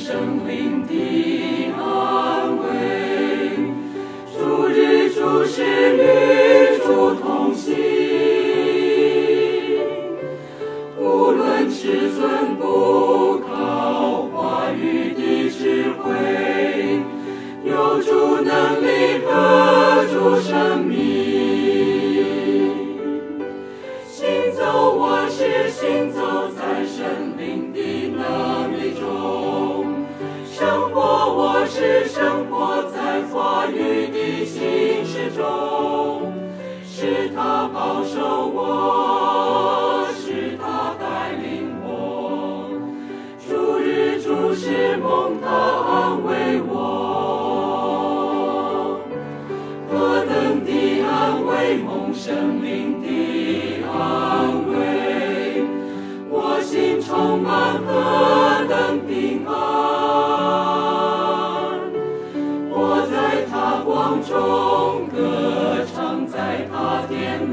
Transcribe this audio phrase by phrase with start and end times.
[0.00, 1.29] 生灵的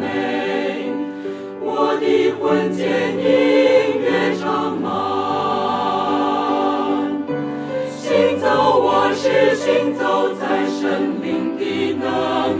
[0.07, 0.91] 殿内，
[1.61, 3.23] 我的魂间音
[4.01, 4.85] 乐长满。
[7.89, 8.45] 行走，
[8.79, 10.81] 我是行走在生
[11.21, 11.61] 命的
[11.99, 12.05] 能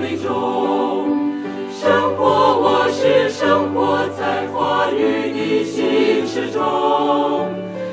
[0.03, 0.29] 力中；
[1.71, 2.23] 生活，
[2.59, 6.57] 我是生活在话语的信实中。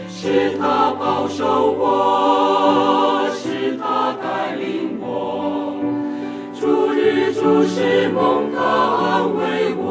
[0.09, 3.14] 是他保守我，
[7.45, 9.85] 主是蒙他安慰我，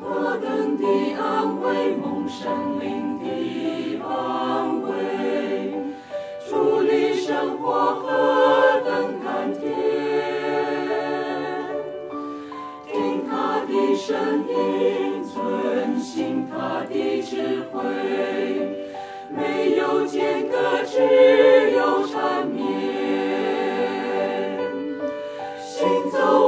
[0.00, 0.86] 何等的
[1.20, 4.90] 安慰，蒙生灵的安慰，
[6.48, 9.70] 主里生活何等甘甜，
[12.90, 14.16] 听他的声
[14.48, 17.76] 音，遵循他的智慧，
[19.28, 22.66] 没有间隔，只有缠绵。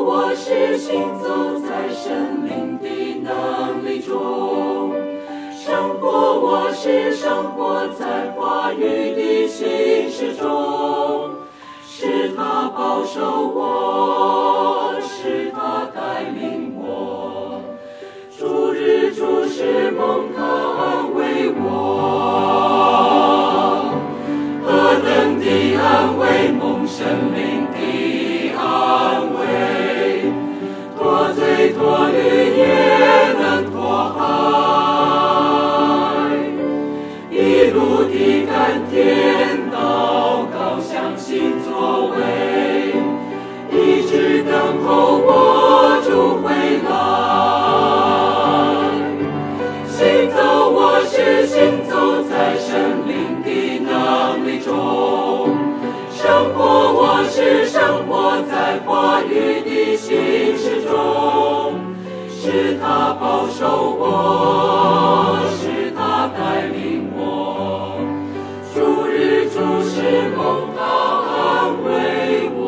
[0.02, 2.88] 我是行走在生命的
[3.22, 4.92] 能力中；
[5.54, 11.30] 生活，我是生活在话语的信实中。
[11.86, 13.20] 是他保守
[13.54, 17.60] 我，是他带领我，
[18.38, 21.68] 主日主时蒙他安慰我，
[24.64, 27.29] 何等的安慰，蒙生
[64.12, 68.00] 我是他带领我，
[68.74, 70.82] 诸日诸时梦他
[71.30, 72.58] 安慰我。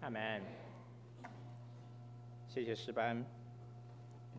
[0.00, 0.42] 阿门。
[2.48, 3.24] 谢谢石班。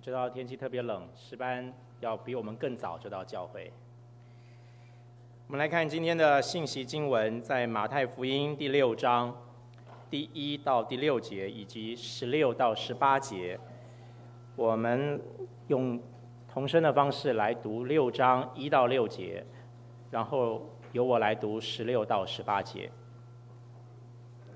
[0.01, 3.71] 知道天气特别冷，石班要比我们更早知道教会。
[5.49, 9.33] 我们来看今天的信息经文，在马太福音第六章
[10.09, 13.57] 第一到第六节，以及十六到十八节。
[14.57, 15.21] 我们
[15.67, 15.97] 用
[16.51, 19.41] 同声的方式来读六章一到六节，
[20.11, 22.91] 然后由我来读十六到十八节。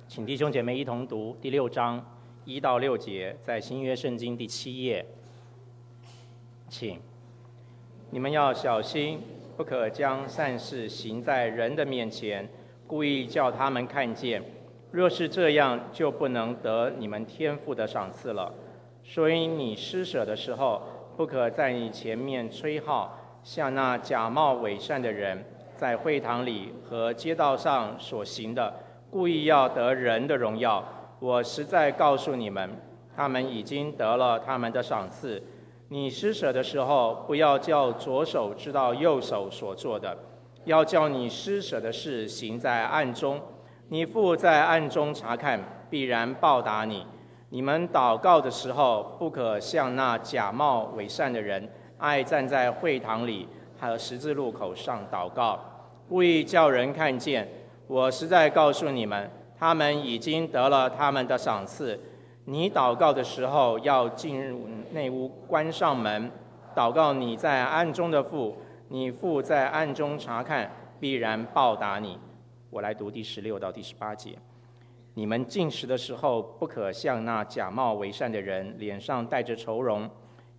[0.09, 2.05] 请弟兄姐妹一同读第六章
[2.43, 5.05] 一到六节，在新约圣经第七页。
[6.67, 6.99] 请
[8.09, 9.21] 你们要小心，
[9.61, 12.49] 不可将善事行在人的面前，
[12.87, 14.41] 故意叫他们看见。
[14.89, 18.51] 若是这样，就不能得你们天父的赏赐了。
[19.03, 20.81] 所以你施舍的时候，
[21.15, 28.73] 不可在你前面吹号，像那假冒伪善的人，在会堂里和街道上所行的，
[29.11, 30.83] 故意要得人的荣耀。
[31.19, 32.67] 我实在告诉你们，
[33.15, 35.39] 他们已经得了他们的赏赐。
[35.93, 40.17] 你施舍的时候，不要叫左手知道右手所做的，
[40.63, 43.37] 要叫你施舍的事行在暗中。
[43.89, 45.59] 你父在暗中察看，
[45.89, 47.05] 必然报答你。
[47.49, 51.67] 你们祷告的时候，不可像那假冒伪善的人，
[51.97, 55.59] 爱站在会堂里和十字路口上祷告，
[56.07, 57.45] 故意叫人看见。
[57.87, 59.29] 我实在告诉你们，
[59.59, 61.99] 他们已经得了他们的赏赐。
[62.51, 66.29] 你祷告的时候，要进入内屋，关上门，
[66.75, 68.57] 祷告你在暗中的父，
[68.89, 70.69] 你父在暗中察看，
[70.99, 72.19] 必然报答你。
[72.69, 74.37] 我来读第十六到第十八节。
[75.13, 80.09] 你们进食的时候，不可像那假冒为善的人，脸上带着愁容，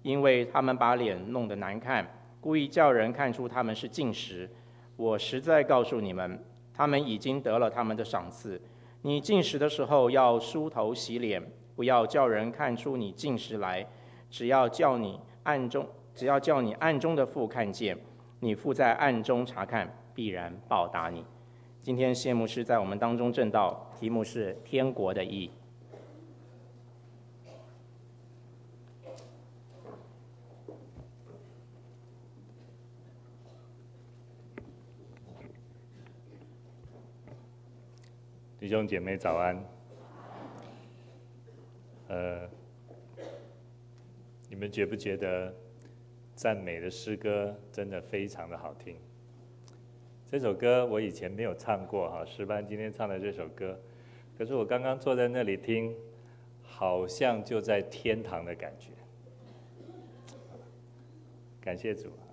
[0.01, 2.09] 因为他们把脸弄得难看，
[2.41, 4.49] 故意叫人看出他们是进食。
[4.97, 6.43] 我实在告诉你们，
[6.73, 8.59] 他们已经得了他们的赏赐。
[9.03, 11.43] 你进食的时候，要梳头洗脸。
[11.75, 13.87] 不要叫人看出你进食来，
[14.31, 17.99] 只要叫你暗中，只要叫你暗中的父看见，
[18.41, 21.25] 你父在暗中察看，必然报答你。
[21.83, 25.51] 今天谢牧师在我们当中证道，题目是天国的义。
[38.61, 39.72] 弟兄姐妹早安。
[42.13, 42.47] 呃，
[44.51, 45.51] 你们觉不觉得
[46.35, 48.97] 赞美的诗歌真的非常的好听？
[50.31, 53.81] 这首歌我以前没有唱过哈，诗班今天唱的这首歌，
[54.37, 55.97] 可是我刚刚坐在那里听，
[56.63, 58.91] 好像就在天堂的感觉。
[61.63, 62.29] 感谢主啊！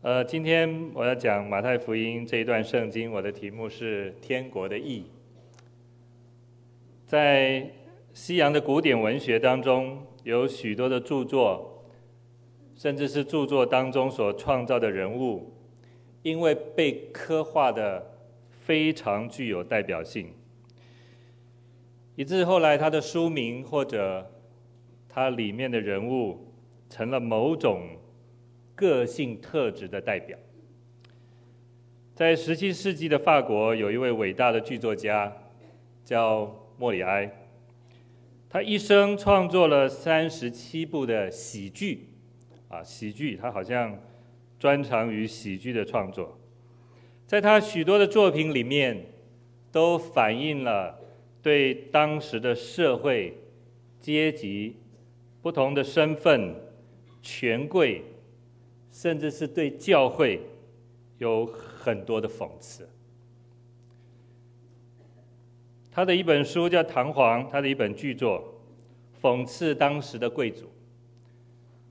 [0.00, 5.10] 呃，今天我要讲马太福音这一段圣经，我的题目是“天国的意义”。
[7.12, 7.70] 在
[8.14, 11.84] 西洋的古典文学当中，有许多的著作，
[12.74, 15.52] 甚至是著作当中所创造的人物，
[16.22, 18.02] 因为被刻画的
[18.48, 20.32] 非常具有代表性，
[22.16, 24.26] 以致后来他的书名或者
[25.06, 26.50] 他里面的人物
[26.88, 27.90] 成了某种
[28.74, 30.38] 个性特质的代表。
[32.14, 35.30] 在十七世纪的法国，有一位伟大的剧作家，
[36.06, 36.61] 叫。
[36.78, 37.30] 莫里埃，
[38.48, 42.08] 他一生创作了三十七部的喜剧，
[42.68, 43.98] 啊，喜剧，他好像
[44.58, 46.38] 专长于喜剧的创作。
[47.26, 49.06] 在他许多的作品里面，
[49.70, 50.98] 都反映了
[51.40, 53.38] 对当时的社会
[53.98, 54.76] 阶级、
[55.40, 56.54] 不同的身份、
[57.22, 58.02] 权贵，
[58.90, 60.40] 甚至是对教会
[61.18, 62.88] 有很多的讽刺。
[65.94, 68.42] 他的一本书叫《唐璜》，他的一本剧作
[69.20, 70.64] 讽刺当时的贵族。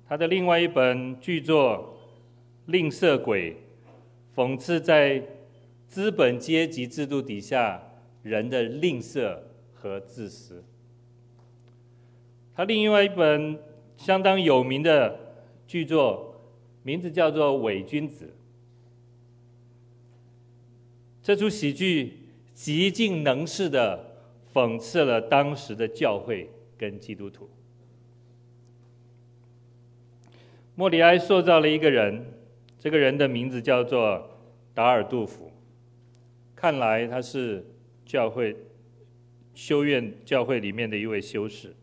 [0.08, 1.96] 他的另外一本剧作
[2.72, 3.54] 《吝啬鬼》，
[4.36, 5.24] 讽刺在
[5.88, 7.80] 资本阶级制度底下
[8.24, 9.38] 人的吝啬
[9.72, 10.64] 和自私。
[12.56, 13.60] 他另外一本
[13.98, 15.16] 相当有名的
[15.68, 16.42] 剧作，
[16.82, 18.26] 名字叫做《伪君子》。
[21.22, 22.18] 这出喜剧。
[22.54, 24.18] 极尽能事的
[24.54, 27.50] 讽刺了当时的教会跟基督徒。
[30.76, 32.26] 莫里埃塑造了一个人，
[32.80, 34.40] 这个人的名字叫做
[34.74, 35.52] 达尔杜甫。
[36.56, 37.66] 看来他是
[38.06, 38.56] 教会
[39.54, 41.76] 修院教会里面的一位修士。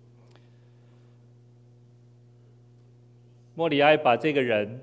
[3.55, 4.81] 莫里埃把这个人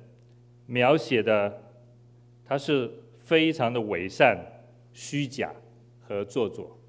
[0.66, 1.62] 描写的，
[2.46, 4.38] 他是非常的伪善、
[4.94, 5.54] 虚假。
[6.08, 6.80] 和做作，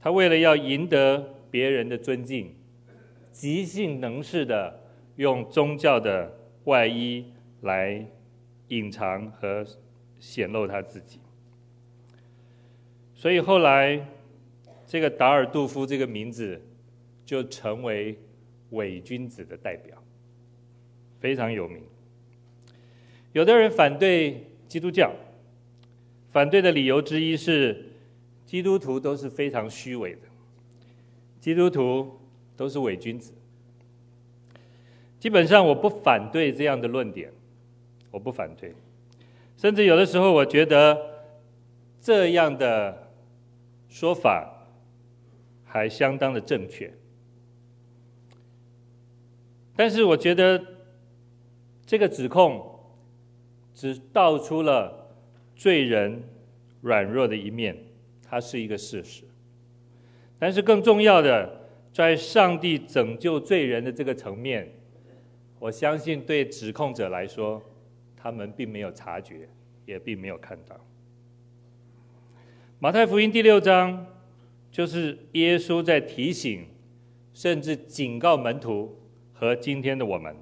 [0.00, 2.52] 他为了要赢得别人的尊敬，
[3.30, 4.80] 极尽能事的
[5.14, 7.24] 用宗教的外衣
[7.60, 8.04] 来
[8.68, 9.64] 隐藏和
[10.18, 11.20] 显露他自己。
[13.14, 14.04] 所以后来，
[14.86, 16.60] 这个达尔杜夫这个名字
[17.24, 18.18] 就成为
[18.70, 20.02] 伪君子的代表，
[21.20, 21.82] 非常有名。
[23.32, 25.12] 有的人反对基督教。
[26.36, 27.82] 反对的理由之一是，
[28.44, 30.20] 基督徒都是非常虚伪的，
[31.40, 32.20] 基督徒
[32.54, 33.32] 都是伪君子。
[35.18, 37.32] 基本上我不反对这样的论点，
[38.10, 38.74] 我不反对，
[39.56, 40.98] 甚至有的时候我觉得
[42.02, 43.08] 这样的
[43.88, 44.68] 说法
[45.64, 46.92] 还相当的正确。
[49.74, 50.62] 但是我觉得
[51.86, 52.78] 这个指控
[53.72, 55.05] 只道出了。
[55.56, 56.22] 罪人
[56.82, 57.74] 软弱的一面，
[58.22, 59.24] 它是一个事实。
[60.38, 64.70] 但是更重要的，在上帝拯救罪人的这个层面，
[65.58, 67.62] 我相信对指控者来说，
[68.14, 69.48] 他们并没有察觉，
[69.86, 70.78] 也并没有看到。
[72.78, 74.06] 马太福音第六章，
[74.70, 76.66] 就是耶稣在提醒，
[77.32, 78.94] 甚至警告门徒
[79.32, 80.36] 和今天的我们，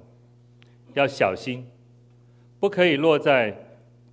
[0.93, 1.65] 要小心，
[2.59, 3.61] 不可以落在。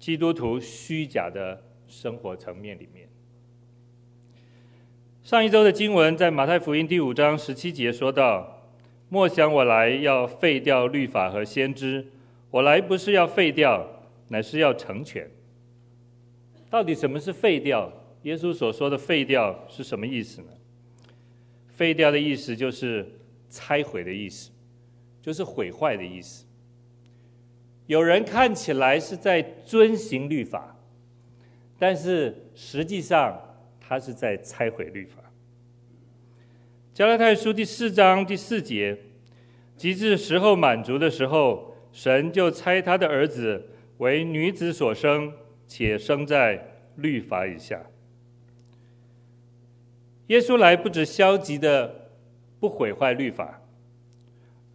[0.02, 3.08] 基督徒虚假的生活层面里面，
[5.22, 8.66] 上一周的经文在马太福音第五章十七节说到
[9.08, 12.04] ：“莫想我来要废掉律法和先知，
[12.50, 13.88] 我来不是要废掉，
[14.26, 15.30] 乃是要成全。”
[16.68, 17.92] 到底什么是废掉？
[18.22, 20.48] 耶稣所说的废掉是什么意思呢？
[21.68, 23.08] 废掉的意思就是
[23.48, 24.50] 拆毁的意思，
[25.22, 26.44] 就是毁坏的意思。
[27.92, 30.74] 有人看起来是在遵行律法，
[31.78, 33.38] 但是实际上，
[33.78, 35.22] 他是在拆毁律法。
[36.94, 38.96] 加拉太书第四章第四节，
[39.76, 43.62] 及至时候满足的时候，神就猜他的儿子
[43.98, 45.30] 为女子所生，
[45.68, 47.78] 且生在律法以下。
[50.28, 52.08] 耶稣来不止消极的
[52.58, 53.60] 不毁坏律法，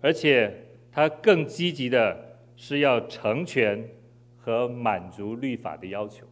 [0.02, 2.27] 而且他更积极的
[2.58, 3.88] 是要成全
[4.36, 6.26] 和满足律法的要求。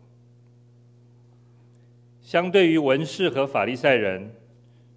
[2.19, 4.31] 相对于文士和法利赛人，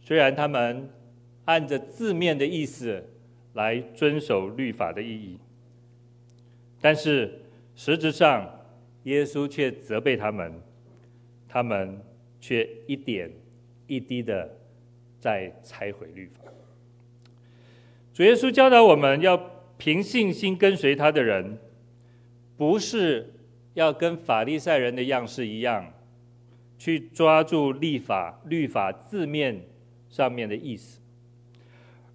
[0.00, 0.88] 虽然他们
[1.44, 3.04] 按着字面的意思
[3.52, 5.38] 来遵守律法的意义，
[6.80, 7.42] 但是
[7.76, 8.50] 实质上，
[9.04, 10.52] 耶稣却责备他们，
[11.47, 12.00] 他们
[12.40, 13.30] 却一点
[13.87, 14.56] 一滴的
[15.20, 16.50] 在拆毁律法。
[18.14, 19.37] 主耶稣教导我们要
[19.78, 21.56] 凭信心跟随他的人，
[22.56, 23.32] 不是
[23.73, 25.94] 要跟法利赛人的样式一样。
[26.80, 29.61] 去抓住立法、律法字面
[30.08, 31.00] 上面的意思，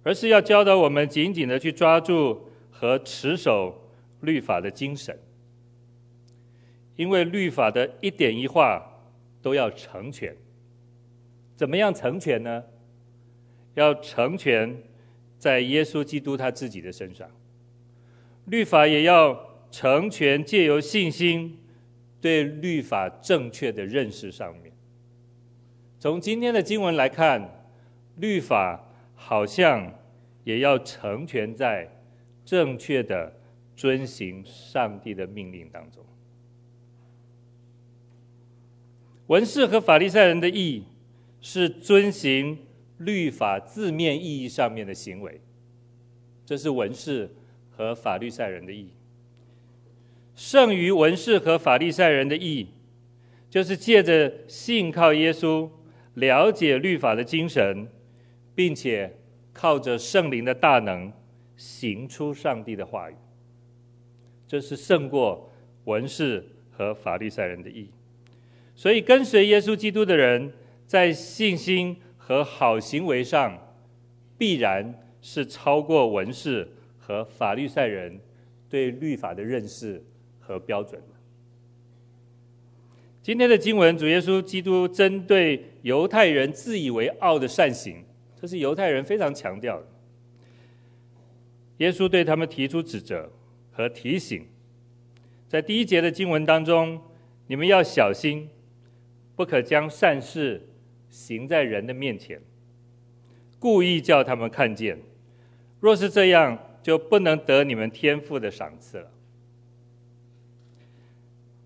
[0.02, 3.90] 而是要教导我们紧紧的去抓住和持守
[4.22, 5.18] 律法的精神，
[6.96, 8.82] 因为律法的一点一画
[9.42, 10.34] 都要成全。
[11.54, 12.64] 怎么样成全呢？
[13.74, 14.74] 要成全
[15.38, 17.30] 在耶稣基督他自己的身上，
[18.46, 21.58] 律法也要成全借由信心。
[22.20, 24.72] 对律法正确的认识上面，
[26.00, 27.66] 从今天的经文来看，
[28.16, 28.82] 律法
[29.14, 29.92] 好像
[30.42, 31.86] 也要成全在
[32.42, 33.30] 正确的
[33.76, 36.02] 遵行上帝的命令当中。
[39.26, 40.84] 文士和法利赛人的义
[41.42, 42.56] 是遵行
[42.96, 45.38] 律法字面意义上面的行为，
[46.46, 47.28] 这是文士
[47.76, 48.88] 和法利赛人的义。
[50.34, 52.68] 胜于文士和法利赛人的义，
[53.48, 55.68] 就是借着信靠耶稣，
[56.14, 57.88] 了解律法的精神，
[58.54, 59.16] 并且
[59.52, 61.12] 靠着圣灵的大能，
[61.56, 63.14] 行出上帝的话语。
[64.46, 65.52] 这是胜过
[65.84, 67.90] 文士和法利赛人的义。
[68.74, 70.52] 所以，跟随耶稣基督的人，
[70.84, 73.56] 在信心和好行为上，
[74.36, 76.68] 必然是超过文士
[77.04, 78.18] 和法律赛人
[78.68, 80.02] 对律法的认识。
[80.46, 81.00] 和标准。
[83.22, 88.04] 今天的经文，主耶稣基督针对犹太人自以为傲的善行，
[88.38, 89.86] 这是犹太人非常强调的。
[91.78, 93.32] 耶稣对他们提出指责
[93.72, 94.46] 和提醒，
[95.48, 97.00] 在第一节的经文当中，
[97.46, 98.50] 你们要小心，
[99.34, 100.68] 不可将善事
[101.08, 102.38] 行在人的面前，
[103.58, 104.98] 故意叫他们看见。
[105.80, 109.10] 若是这样，就不能得你们天赋的赏赐了。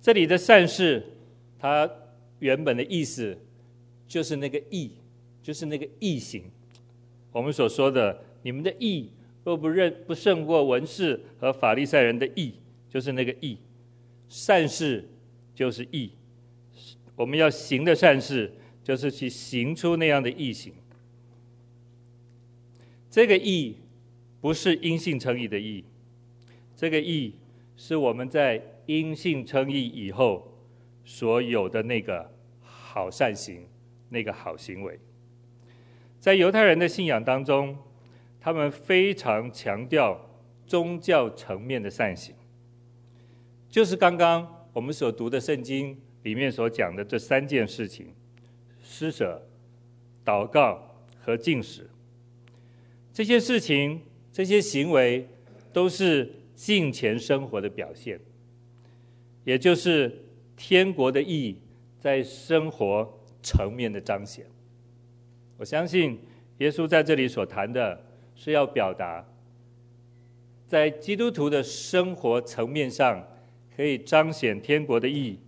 [0.00, 1.04] 这里的善事，
[1.58, 1.90] 它
[2.38, 3.36] 原本的意思
[4.06, 4.92] 就是那个义，
[5.42, 6.44] 就是那个义行。
[7.32, 9.10] 我们所说的，你们的义
[9.42, 12.54] 若不认不胜过文士和法利赛人的义，
[12.88, 13.58] 就是那个义。
[14.28, 15.04] 善事
[15.52, 16.12] 就是义，
[17.16, 18.52] 我们要行的善事，
[18.84, 20.72] 就是去行出那样的义行。
[23.10, 23.74] 这个义
[24.40, 25.84] 不是因信称义的义，
[26.76, 27.34] 这个义
[27.76, 28.62] 是我们在。
[28.88, 30.50] 因信称义以后
[31.04, 33.68] 所有的那个好善行，
[34.08, 34.98] 那个好行为，
[36.18, 37.76] 在犹太人的信仰当中，
[38.40, 40.18] 他们非常强调
[40.66, 42.34] 宗教层面的善行，
[43.68, 48.14] 就是刚刚我们所读的圣经里面所讲的这三件事情：
[48.82, 49.46] 施舍、
[50.24, 51.90] 祷告和禁食。
[53.12, 54.00] 这些事情、
[54.32, 55.26] 这些行为，
[55.72, 58.20] 都是敬虔生活的表现。
[59.44, 60.24] 也就是
[60.56, 61.56] 天国的义
[61.98, 64.44] 在生活层面的彰显。
[65.56, 66.20] 我相信
[66.58, 68.04] 耶稣在这里所谈的
[68.34, 69.24] 是要表达，
[70.66, 73.26] 在基督徒的生活层面上
[73.74, 75.38] 可以彰显天国的意义。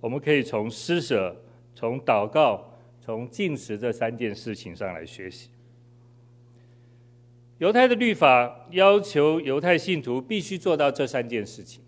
[0.00, 1.36] 我们可以从施舍、
[1.76, 5.50] 从祷告、从进食这三件事情上来学习。
[7.62, 11.80] 犹太的律法要求犹太信徒必须做到这三件事情。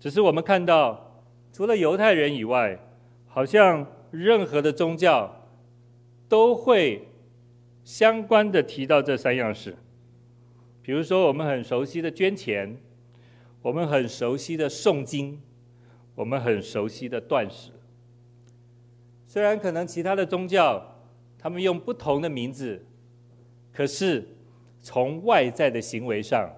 [0.00, 1.22] 只是我们看到，
[1.52, 2.78] 除了犹太人以外，
[3.26, 5.46] 好像任何的宗教
[6.26, 7.06] 都会
[7.84, 9.76] 相关的提到这三样事。
[10.80, 12.78] 比如说，我们很熟悉的捐钱，
[13.60, 15.38] 我们很熟悉的诵经，
[16.14, 17.72] 我们很熟悉的断食。
[19.26, 20.82] 虽然可能其他的宗教，
[21.38, 22.86] 他们用不同的名字，
[23.70, 24.26] 可是
[24.86, 26.48] 从外在的行为上，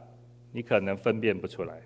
[0.53, 1.81] 你可能分辨不出来。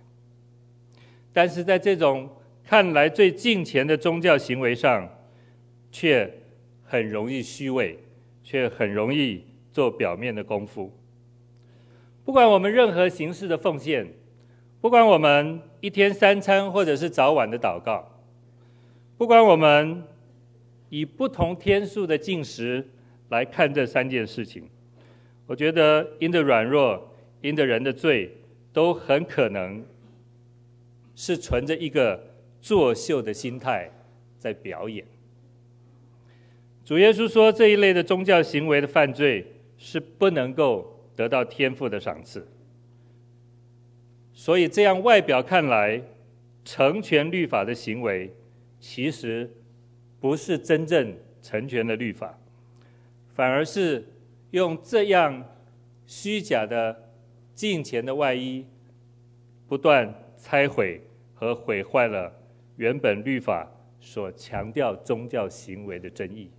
[1.32, 2.28] 但是在这种
[2.64, 5.08] 看来最敬虔的宗教行为上，
[5.92, 6.28] 却
[6.82, 7.96] 很容易虚伪，
[8.42, 10.92] 却很容易做表面的功夫。
[12.24, 14.04] 不管我们任何形式的奉献，
[14.80, 18.04] 不管我们一天三餐或者是早晚的祷告，
[19.16, 20.02] 不管我们
[20.88, 22.84] 以不同天数的进食
[23.28, 24.68] 来看这三件事情，
[25.52, 28.34] 我觉得因着软弱，因着人的罪，
[28.72, 29.84] 都很可能
[31.14, 32.18] 是存着一个
[32.62, 33.90] 作秀的心态
[34.38, 35.04] 在表演。
[36.86, 39.44] 主耶稣说，这一类的宗教行为的犯罪
[39.76, 42.48] 是不能够得到天父的赏赐，
[44.32, 46.00] 所以这样外表看来
[46.64, 48.32] 成全律法的行为，
[48.80, 49.50] 其实
[50.18, 52.38] 不是真正成全的律法，
[53.34, 54.02] 反而是
[54.52, 55.44] 用这样
[56.06, 57.10] 虚假的
[57.54, 58.64] 敬虔的外衣，
[59.66, 61.02] 不断拆毁
[61.34, 62.32] 和毁坏了
[62.76, 63.68] 原本律法
[64.00, 66.50] 所强调宗教行为的真义。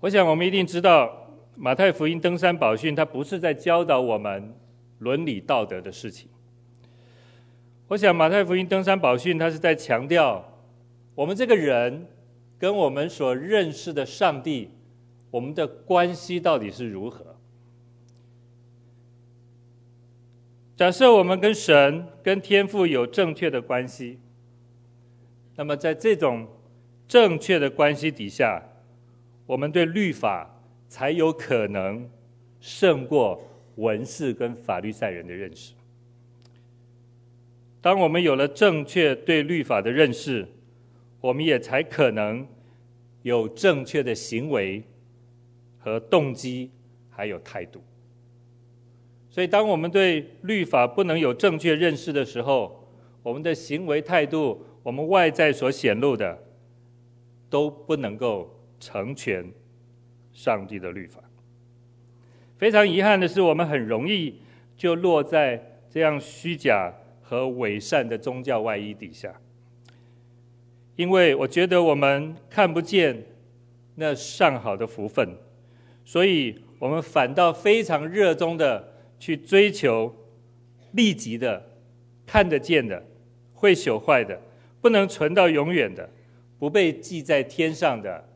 [0.00, 1.20] 我想我们一定知道。
[1.56, 4.52] 马太福音登山宝训，它不是在教导我们
[4.98, 6.28] 伦理道德的事情。
[7.86, 10.44] 我想马太福音登山宝训，它是在强调
[11.14, 12.08] 我们这个人
[12.58, 14.68] 跟我们所认识的上帝，
[15.34, 17.34] 我们的关系到底是如何。
[20.76, 24.20] 假设我们跟神、跟天父有正确的关系，
[25.56, 26.46] 那么在这种
[27.08, 28.62] 正确的关系底下，
[29.46, 30.50] 我们对律法。
[30.86, 32.08] 才有可能
[32.60, 33.42] 胜过
[33.76, 35.72] 文士跟法律赛人的认识。
[37.80, 40.46] 当我们有了正确对律法的认识，
[41.20, 42.46] 我们也才可能
[43.22, 44.84] 有正确的行为
[45.84, 46.70] 和动机，
[47.10, 47.82] 还有态度。
[49.28, 52.88] 所以，当我们对律法不能有正确认识的时候，
[53.22, 56.38] 我们的行为态度，我们外在所显露的，
[57.50, 59.52] 都不能够成全。
[60.32, 61.22] 上帝的律法，
[62.58, 64.34] 非常遗憾的是，我们很容易
[64.76, 66.92] 就落在这样虚假
[67.22, 69.32] 和伪善的宗教外衣底下。
[70.96, 73.24] 因为我觉得我们看不见
[73.94, 75.36] 那上好的福分，
[76.04, 80.14] 所以我们反倒非常热衷的去追求
[80.92, 81.70] 立即的、
[82.26, 83.02] 看得见的、
[83.52, 84.40] 会朽坏的、
[84.80, 86.08] 不能存到永远的、
[86.58, 88.28] 不被记在天上的，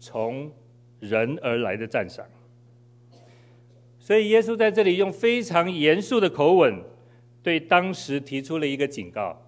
[0.00, 0.50] 从
[0.98, 2.26] 人而来的赞赏，
[3.98, 6.82] 所以耶稣在这里用非常严肃的口吻，
[7.42, 9.40] 对当时提出了一个警告：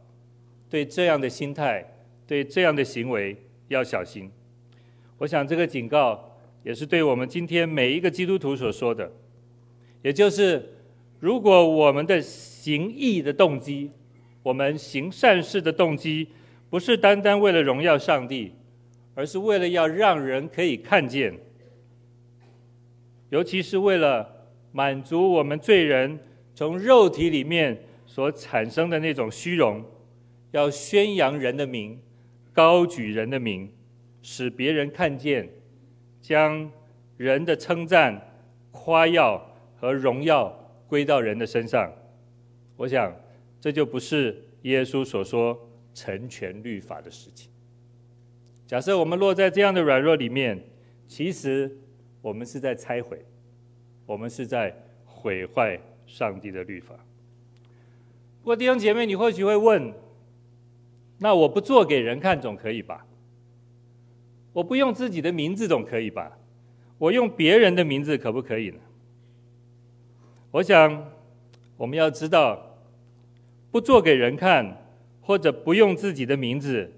[0.71, 1.85] 对这样的心态，
[2.27, 3.37] 对这样的行为
[3.69, 4.31] 要小心。
[5.19, 6.34] 我想这个警告
[6.65, 9.13] 也是对我们今天每一个基督徒所说的，
[10.03, 10.75] 也就是
[11.21, 13.93] 如果我们的行义的动机，
[14.43, 16.27] 我们行善事的动机，
[16.69, 18.53] 不是单单为了荣耀上帝。
[19.17, 21.33] 而是为了要让人可以看见，
[23.29, 24.29] 尤其是为了
[24.73, 26.19] 满足我们罪人
[26.53, 29.85] 从肉体里面所产生的那种虚荣，
[30.51, 31.97] 要宣扬人的名，
[32.53, 33.71] 高举人的名，
[34.21, 35.49] 使别人看见，
[36.25, 36.71] 将
[37.19, 38.19] 人的称赞、
[38.71, 39.39] 夸耀
[39.77, 40.51] 和荣耀
[40.89, 41.93] 归到人的身上。
[42.79, 43.15] 我想，
[43.61, 47.51] 这就不是耶稣所说成全律法的事情。
[48.67, 50.59] 假设我们落在这样的软弱里面，
[51.07, 51.71] 其实
[52.23, 53.23] 我们是在拆毁，
[54.07, 56.95] 我们是在毁坏上帝的律法。
[58.41, 59.93] 不过弟兄姐妹，你或许会问：
[61.19, 63.07] 那我不做给人看总可以吧？
[64.55, 66.39] 我不用自己的名字总可以吧？
[66.97, 68.79] 我用别人的名字可不可以呢？
[70.53, 71.13] 我想
[71.77, 72.79] 我们要知道，
[73.71, 74.79] 不做给人看，
[75.21, 76.91] 或者不用自己的名字。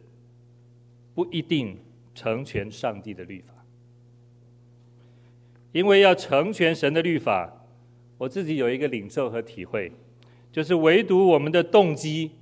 [1.14, 1.78] 不一定
[2.14, 3.64] 成全上帝的律法，
[5.72, 7.50] 因为要成全神的律法，
[8.18, 9.90] 我自己有一个领受和体会，
[10.52, 12.32] 就是唯独我们的动机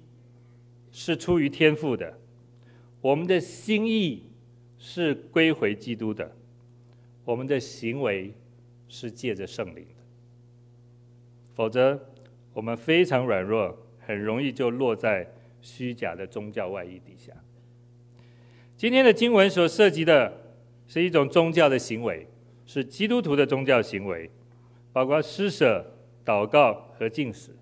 [0.91, 2.19] 是出于天赋的，
[3.01, 4.25] 我们的心意
[4.87, 6.31] 是归回基督的，
[7.25, 8.35] 我们的行为
[8.87, 10.05] 是借着圣灵的，
[11.55, 11.99] 否则
[12.53, 15.27] 我们非常软弱，很容易就落在
[15.63, 17.33] 虚假的宗教外衣底下。
[18.77, 20.31] 今天的经文所涉及的，
[20.87, 22.29] 是一种宗教的行为，
[22.67, 24.31] 是基督徒的宗教行为，
[24.93, 25.95] 包括施舍、
[26.27, 27.57] 祷告和禁食。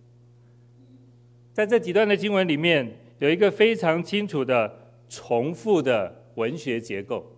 [1.52, 7.36] 在这几段的经文里面，有一个非常清楚的重复的文学结构。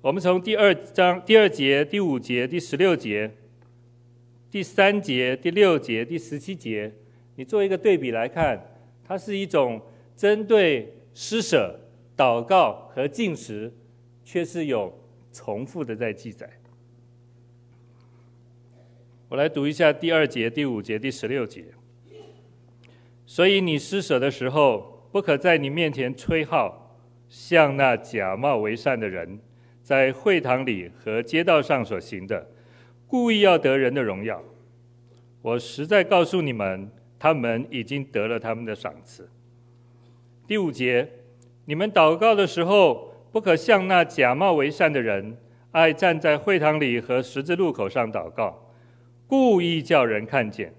[0.00, 3.30] 我们从第二章第二节、第五节、第十六节、
[4.50, 6.92] 第三节、第六节、第十七节，
[7.34, 9.80] 你做一个对比来看，它是一种
[10.16, 11.78] 针对施舍、
[12.16, 13.72] 祷告和进食，
[14.24, 14.96] 却是有
[15.32, 16.48] 重复的在记载。
[19.28, 21.64] 我来读一下第二节、第五节、第十六节。
[23.26, 26.85] 所以你施舍的时候，不可在你面前吹号，
[27.28, 29.38] 像那假冒为善的人。
[29.82, 32.44] 在会堂里和街道上所行的，
[33.06, 34.42] 故意要得人的荣耀。
[35.42, 39.30] 我实在告诉你们，他们已经得了他们的赏赐。
[40.44, 41.08] 第五节，
[41.66, 45.36] 你们祷告的时候，不可像那假冒为善的人，
[45.70, 48.72] 爱站在会堂里和十字路口上祷告，
[49.28, 50.74] 故意叫人看见。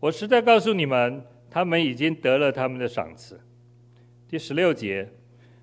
[0.00, 3.38] 我实在告诉你们，他们已经得了他们的赏赐。
[4.28, 5.08] 第十六节，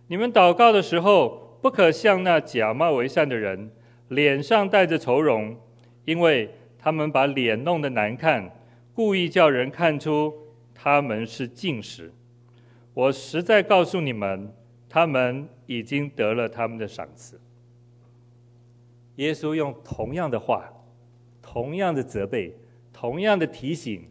[0.08, 3.72] 你们祷告的时候，不可像那假冒为善的人，
[4.10, 5.58] 脸上带着愁容，
[6.06, 8.50] 因为他们把脸弄得难看，
[8.94, 10.34] 故意叫人看出
[10.74, 12.14] 他们是禁食。
[12.94, 14.54] 我实在告诉你们，
[14.88, 17.40] 他们已经得了他们的赏赐。
[19.18, 20.72] 耶稣用同样的话，
[21.42, 22.56] 同样的责备，
[22.94, 24.10] 同样的提醒，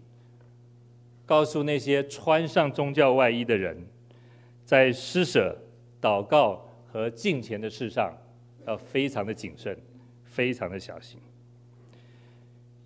[1.24, 3.86] 告诉那些穿上宗教外衣的人，
[4.64, 5.56] 在施舍、
[6.06, 6.62] 祷告。
[6.88, 8.16] 和敬虔的事上，
[8.66, 9.76] 要非常的谨慎，
[10.24, 11.20] 非常的小心。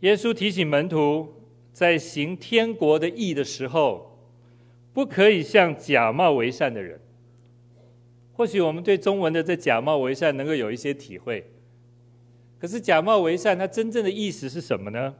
[0.00, 1.32] 耶稣提醒门徒，
[1.72, 4.18] 在行天国的义的时候，
[4.92, 6.98] 不可以像假冒为善的人。
[8.32, 11.46] 或许我们对中文的这假冒为善能够有一些体会，
[12.58, 15.14] 可是假冒为善，它真正的意思是什么呢？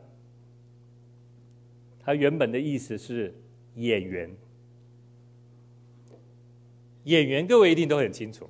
[2.00, 3.32] 它原本的意思是
[3.76, 4.28] 演员。
[7.10, 8.48] 演员，各位一定都很清楚。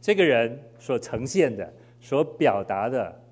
[0.00, 3.22] 这个人所呈现的、所表达的、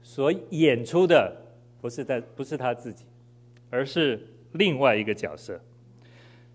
[0.00, 1.36] 所演出的，
[1.80, 3.04] 不是他，不是他自己，
[3.68, 5.60] 而是另外一个角色。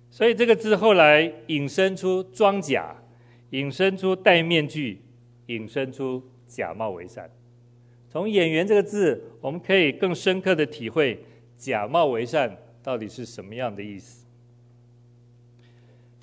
[0.10, 2.96] 所以这个字后来引申出装假，
[3.50, 5.02] 引申出戴面具，
[5.48, 7.30] 引申出假冒为善。
[8.10, 11.20] 从演员这个字，我们可以更深刻的体会
[11.58, 14.25] 假冒为善到底是什么样的意思。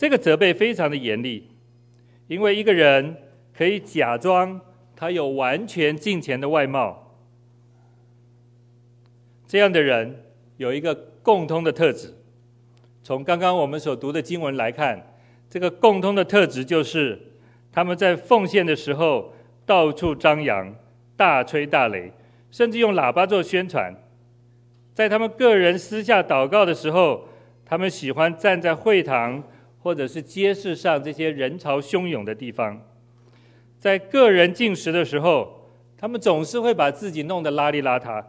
[0.03, 1.49] 这个责备非常的严厉，
[2.27, 3.17] 因为一个人。
[3.55, 4.59] 可以假装
[4.97, 7.15] 他有完全敬虔的外貌，
[9.47, 10.25] 这样的人
[10.57, 12.15] 有一个共通的特质。
[13.03, 15.15] 从刚刚我们所读的经文来看，
[15.51, 17.21] 这个共通的特质就是
[17.71, 19.35] 他们在奉献的时候
[19.67, 20.75] 到处张扬、
[21.15, 22.11] 大吹大擂，
[22.51, 23.95] 甚至用喇叭做宣传。
[24.95, 27.29] 在他们个人私下祷告的时候，
[27.67, 29.45] 他们喜欢站在会堂
[29.83, 32.81] 或者是街市上这些人潮汹涌的地方。
[33.79, 38.25] 在个人进食的时候，他们总是会把自己弄得邋里邋遢，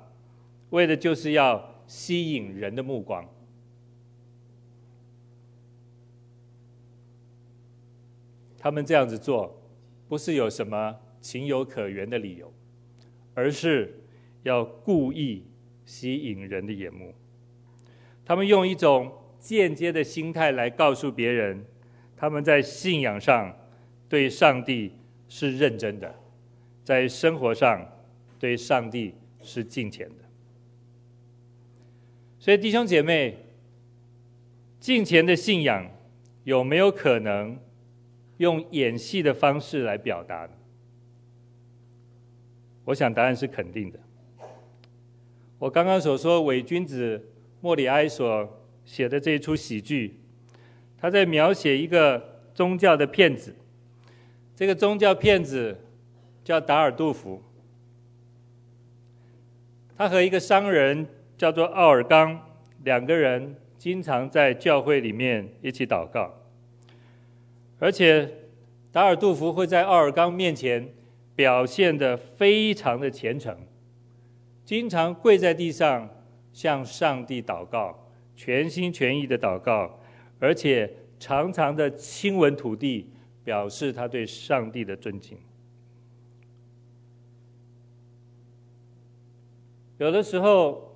[0.72, 3.24] 为的就是要吸引人的目光。
[8.58, 9.62] 他们这样子做，
[10.08, 12.52] 不是有什么情有可原的理由，
[13.34, 14.04] 而是
[14.44, 15.46] 要故意
[15.86, 17.14] 吸引人的眼目。
[18.26, 19.12] 他们用一种
[19.44, 21.64] 间接的心态来告诉别人，
[22.18, 23.56] 他们在信仰上
[24.08, 24.94] 对上帝。
[25.30, 26.14] 是认真的，
[26.84, 27.84] 在生活上
[28.38, 30.16] 对上帝是敬虔的。
[32.38, 33.36] 所以弟兄姐妹，
[34.80, 35.90] 敬虔的信仰
[36.44, 37.58] 有没有可能
[38.38, 40.52] 用演戏的方式来表达呢？
[42.86, 44.00] 我想答案是肯定的。
[45.58, 47.28] 我刚刚所说伪君子
[47.60, 50.20] 莫里埃所写的这一出喜剧，
[50.98, 53.56] 他在描写一个宗教的骗子。
[54.56, 55.76] 这个宗教骗子
[56.44, 57.42] 叫达尔杜福，
[59.98, 62.40] 他和一个商人叫做奥尔冈，
[62.84, 66.32] 两个人经常在教会里面一起祷告，
[67.80, 68.30] 而且
[68.92, 70.88] 达尔杜福会在奥尔冈面前
[71.36, 73.58] 表现的非常的虔诚，
[74.64, 76.08] 经常跪在地上
[76.54, 78.03] 向上帝祷告，
[78.36, 80.00] 全心全意的祷告，
[80.40, 83.10] 而且常常的亲吻土地。
[83.46, 85.38] 表示他对上帝的尊敬。
[89.98, 90.96] 有的时候，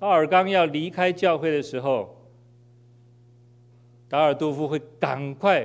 [0.00, 2.20] 奥尔冈要离开教会的时候，
[4.08, 5.64] 达尔杜夫会赶快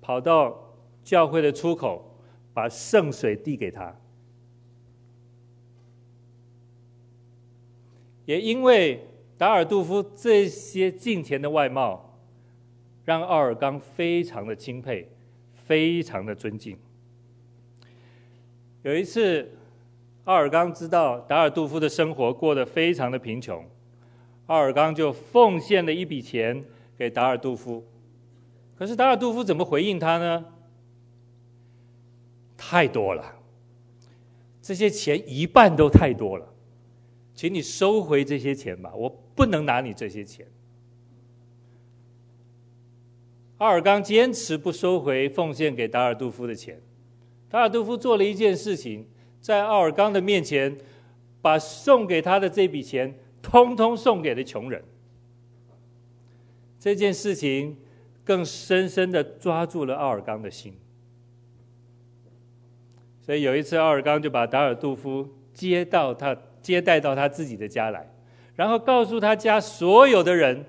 [0.00, 0.74] 跑到
[1.04, 2.04] 教会的出口，
[2.52, 3.94] 把圣水递给他。
[8.26, 9.06] 也因为
[9.38, 12.18] 达尔杜夫这些敬虔的外貌，
[13.04, 15.08] 让奥尔冈非常的钦佩，
[15.64, 16.76] 非常的尊敬。
[18.82, 19.48] 有一次，
[20.24, 23.64] 奥尔冈知道达尔杜夫的生活过得非常的贫穷，
[24.46, 26.64] 奥尔冈就奉献了一笔钱
[26.96, 27.84] 给达尔杜夫。
[28.76, 30.44] 可是达尔杜夫怎么回应他呢？
[32.56, 33.36] 太多了，
[34.60, 36.52] 这些钱一半都太多了，
[37.38, 40.44] 请你收回这些钱吧，我不能拿你这些钱。
[43.58, 46.82] 奥尔冈坚持不收回奉献给达尔杜夫的钱。
[47.48, 49.06] 达尔杜夫做了一件事情，
[49.40, 50.76] 在奥尔冈的面前，
[51.40, 54.82] 把送给他的这笔钱通通送给了穷人。
[56.80, 57.76] 这件事情
[58.24, 60.74] 更深深的抓住了奥尔冈的心。
[63.22, 68.08] 所以有一次，奥尔冈就把达尔杜夫接到他接待到他自己的家来，
[68.54, 70.64] 然后告诉他家所有的人，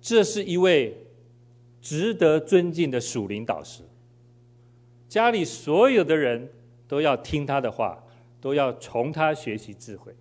[0.00, 0.96] 这是一位
[1.80, 3.82] 值得尊敬的属灵导师。
[5.08, 6.48] 家里所有的人
[6.86, 8.02] 都要听他的话，
[8.40, 10.14] 都要从他学习智慧。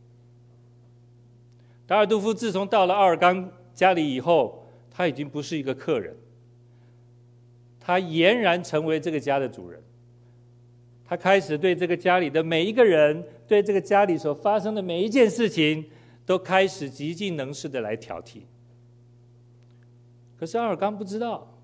[1.85, 6.15] 达尔杜夫自从到了奥尔冈家里以后，他已经不是一个客人，
[7.79, 9.81] 他俨然成为这个家的主人。
[11.05, 15.83] 他开始对这个家里的每一个人，对这个家里所发生的每一件事情，
[16.23, 18.43] 都开始极尽能事的来挑剔。
[20.37, 21.55] 可是奥尔冈不知道。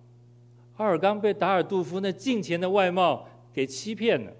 [0.78, 4.34] 奥尔冈被达尔杜夫那敬虔的外貌给欺骗了。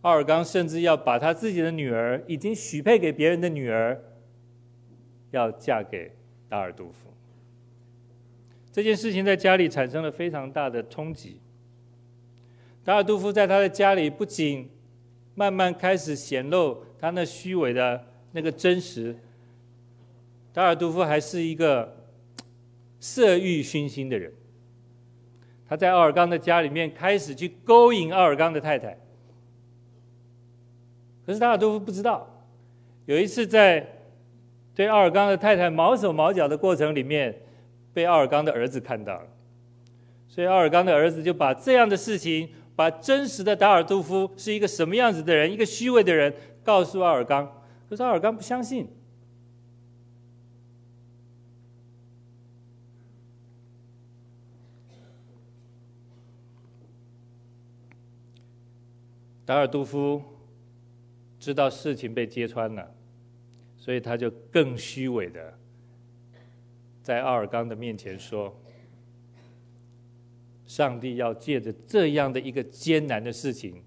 [0.00, 4.02] 奥尔冈甚至要把他自己的女儿，已经许配给别人的女儿，
[5.32, 6.12] 要嫁给
[6.48, 7.12] 达尔杜夫。
[8.72, 11.41] 这件事情在家里产生了非常大的冲击。
[12.84, 14.68] 达尔杜夫在他的家里不仅
[15.34, 19.16] 慢慢开始显露他那虚伪的那个真实。
[20.52, 21.96] 达尔杜夫还是一个
[23.00, 24.32] 色欲熏心的人，
[25.68, 28.98] 他在奥尔冈的家里面开始去勾引奥尔冈的太太。
[31.24, 32.28] 可是达尔杜夫不知道，
[33.06, 33.86] 有一次在
[34.74, 37.34] 对奥尔冈的太太毛手毛脚的过程里面，
[37.94, 39.26] 被奥尔冈的儿子看到了，
[40.28, 47.46] 所以奥尔冈的儿子就把这样的事情，把真实的达尔杜夫是一个什么样子的人，一个虚伪的人，告诉奥尔冈。
[47.88, 48.88] 可是奥尔冈不相信。
[59.44, 60.22] 达尔杜夫
[61.38, 62.94] 知道事情被揭穿了，
[63.76, 65.58] 所以他就更虚伪的
[67.02, 68.56] 在奥尔冈的面前说
[70.74, 73.82] ：“上帝要借着这样的一个艰难的事情，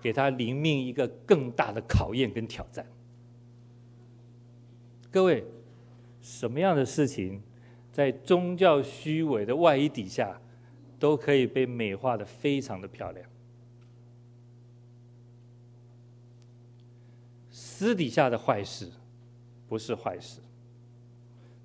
[0.00, 2.86] 给他灵命一个更大的考验跟挑战。”
[5.12, 5.44] 各位，
[6.22, 7.42] 什么样的事情
[7.92, 10.40] 在宗教虚伪的外衣底下，
[10.98, 13.28] 都可以被美化的非常的漂亮？
[17.50, 18.90] 私底下的坏事
[19.68, 20.40] 不是坏事，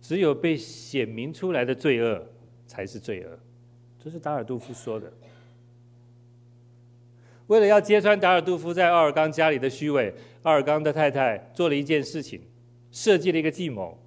[0.01, 2.27] 只有被显明出来的罪恶
[2.67, 3.39] 才是罪恶。
[4.03, 5.11] 这是达尔杜夫说的。
[7.47, 12.41] 为了要揭穿达尔杜夫在奥尔冈家里的虚伪，奥尔冈的太太做了一件事情，
[12.91, 13.97] 设计了一个计谋。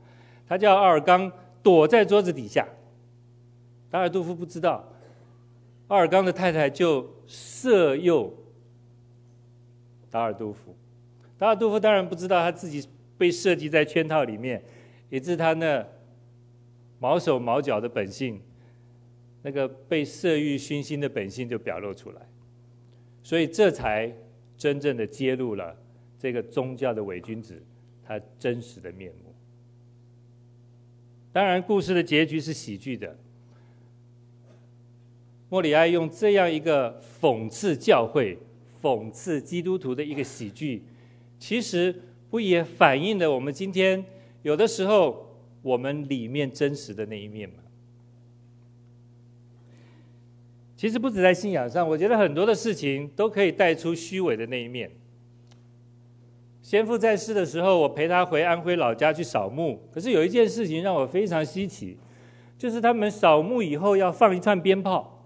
[0.46, 1.32] 他叫奥尔冈
[1.62, 2.66] 躲在桌子底下，
[3.90, 4.86] 达尔杜夫不知道，
[5.88, 8.32] 奥尔冈的太太就色诱
[10.10, 10.76] 达尔杜夫。
[11.38, 14.62] 达尔杜夫当然不知道他自己被设计在圈套里面，
[15.08, 15.86] 以致他那
[16.98, 18.40] 毛手毛脚的本性，
[19.46, 22.20] 那个被色欲熏心的本性就表露出来，
[23.22, 24.12] 所以这才
[24.58, 25.80] 真正的揭露了
[26.18, 27.62] 这个宗教的伪君子
[28.04, 29.32] 他真实的面目。
[31.32, 33.16] 当然，故事的结局是喜剧的。
[35.48, 38.36] 莫里埃用这样一个讽刺教会、
[38.82, 40.82] 讽刺基督徒的一个喜剧。
[41.38, 41.94] 其实
[42.30, 44.04] 不也反映了我们今天
[44.42, 47.62] 有的时候我们里面真实的那一面吗？
[50.76, 54.90] 其实不止在信仰上，我觉得很多的事情都可以带出虚伪的那一面。
[56.60, 61.96] 先父在世的时候，我陪他回安徽老家去扫墓，可是有一件事情让我非常稀奇，
[62.58, 65.24] 就是他们扫墓以后要放一串鞭炮。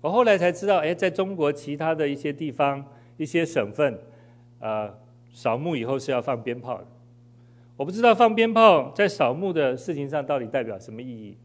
[0.00, 2.84] 我后来才知道，哎，在中国其他的一些地方、
[3.16, 3.98] 一些省份。
[4.58, 4.92] 呃，
[5.32, 6.86] 扫墓以后是要放鞭炮的。
[7.76, 11.36] 我不知道放鞭炮在扫墓的事情上到底代表什么意义。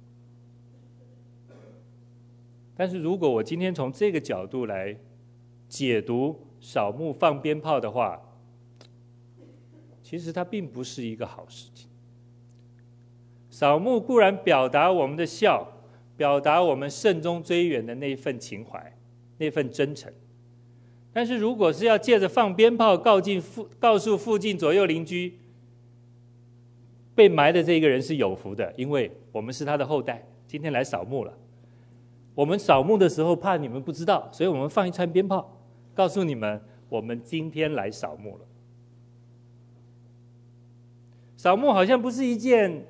[2.75, 4.95] 但是如果我今天从这个角度来
[5.67, 8.21] 解读扫墓放鞭炮的话，
[10.03, 11.89] 其实它并不是一个好事情。
[13.49, 15.65] 扫墓固然表达我们的孝，
[16.17, 18.93] 表达我们慎终追远的那一份情怀，
[19.37, 20.11] 那份真诚。
[21.13, 25.39] 但是如果是要借着放鞭炮告进附告诉附近左右邻居，
[27.15, 31.33] 被埋的这一个人是有福的，因为我们是他的后代，今天来扫墓了。
[32.35, 35.57] 我们扫墓的时候怕你们不知道，所以我们放一串鞭炮，
[35.93, 38.45] 告诉你们我们今天来扫墓了。
[41.37, 42.85] 扫墓好像不是一件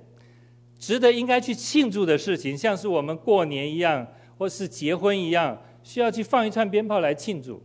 [0.80, 4.08] 值得应该去庆祝的事情，像是我们过年一样，
[4.40, 7.62] 或是结婚一样，需要去放一串鞭炮来庆祝。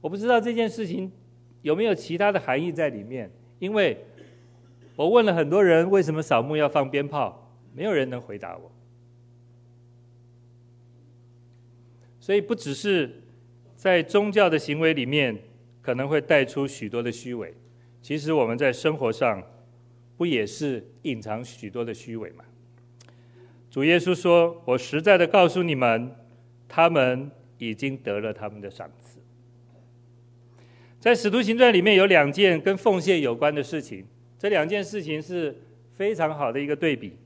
[0.00, 1.12] 我不知道这件事情
[1.60, 4.04] 有没有其他的含义在里面，因为
[4.96, 8.71] 我问了很多人为什么扫墓要放鞭炮，没有人能回答我。
[12.22, 13.10] 所以不只是
[13.74, 15.36] 在宗教的行为里面
[15.80, 17.52] 可能会带出许多的虚伪，
[18.00, 19.42] 其实我们在生活上
[20.16, 22.44] 不也是隐藏许多的虚伪吗？
[23.68, 26.14] 主耶稣说：“我实在的告诉你们，
[26.68, 29.18] 他们已经得了他们的赏赐。”
[31.00, 34.06] 在使徒行传里面有两件跟奉献有关的事情，
[34.38, 35.60] 这两件事情是
[35.96, 37.16] 非常好的一个对比。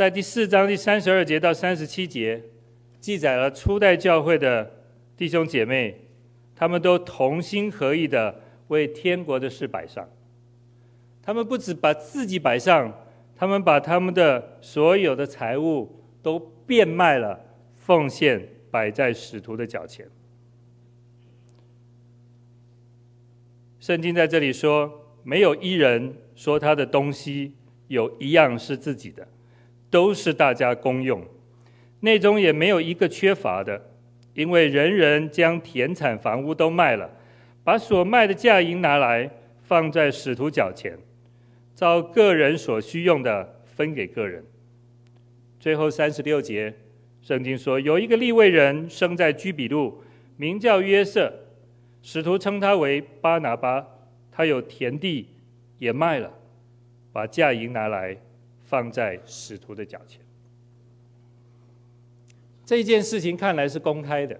[0.00, 2.42] 在第四章第三十二节到三十七节，
[3.00, 5.94] 记载了初代教会的弟兄姐妹，
[6.56, 8.34] 他们都同心合意的
[8.68, 10.08] 为天国的事摆上。
[11.22, 12.90] 他们不止把自己摆上，
[13.36, 17.38] 他们把他们的所有的财物都变卖了，
[17.76, 20.08] 奉献摆在使徒的脚前。
[23.78, 24.90] 圣经在这里说，
[25.24, 27.52] 没有一人说他的东西
[27.88, 29.28] 有一样是自己的。
[29.90, 31.22] 都是大家公用，
[32.00, 33.90] 内中也没有一个缺乏的，
[34.34, 37.10] 因为人人将田产房屋都卖了，
[37.64, 39.28] 把所卖的价银拿来
[39.62, 40.96] 放在使徒脚前，
[41.74, 44.44] 照个人所需用的分给个人。
[45.58, 46.72] 最后三十六节，
[47.20, 50.02] 圣经说有一个利未人生在居比路，
[50.36, 51.32] 名叫约瑟，
[52.00, 53.86] 使徒称他为巴拿巴，
[54.30, 55.28] 他有田地
[55.78, 56.32] 也卖了，
[57.12, 58.16] 把价银拿来。
[58.70, 60.20] 放在使徒的脚前，
[62.64, 64.38] 这一件事情看来是公开的，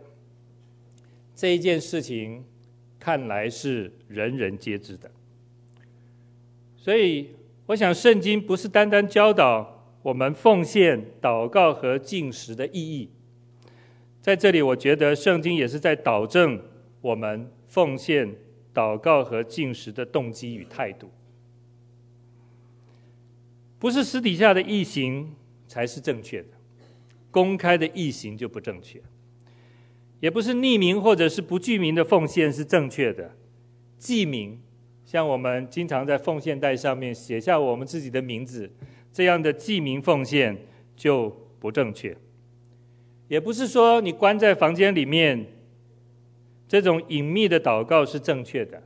[1.35, 2.45] 这一件事情
[2.97, 5.11] 看来是人人皆知的。
[6.77, 7.31] 所以，
[7.67, 13.11] 我想圣经不是单单教导我们奉献、祷告和进食的意义，
[14.21, 16.63] 在这里，我觉得圣经也是在导正
[17.01, 18.33] 我们奉献、
[18.73, 21.11] 祷告和进食的动机与态度。
[23.81, 25.35] 不是私底下的异行
[25.67, 26.49] 才是正确的，
[27.31, 29.01] 公开的异行就不正确；
[30.21, 33.35] 也不是匿名或者是不具名的奉献是正确的，
[33.97, 34.61] 记名，
[35.07, 38.71] 像我们经常在奉献袋上面写下我们自己的名字，
[39.11, 40.55] 这样的记名奉献
[40.95, 42.13] 就不正确；
[43.29, 45.47] 也不是说你关在房间里面，
[46.69, 48.83] 这种隐秘的祷告是正确的，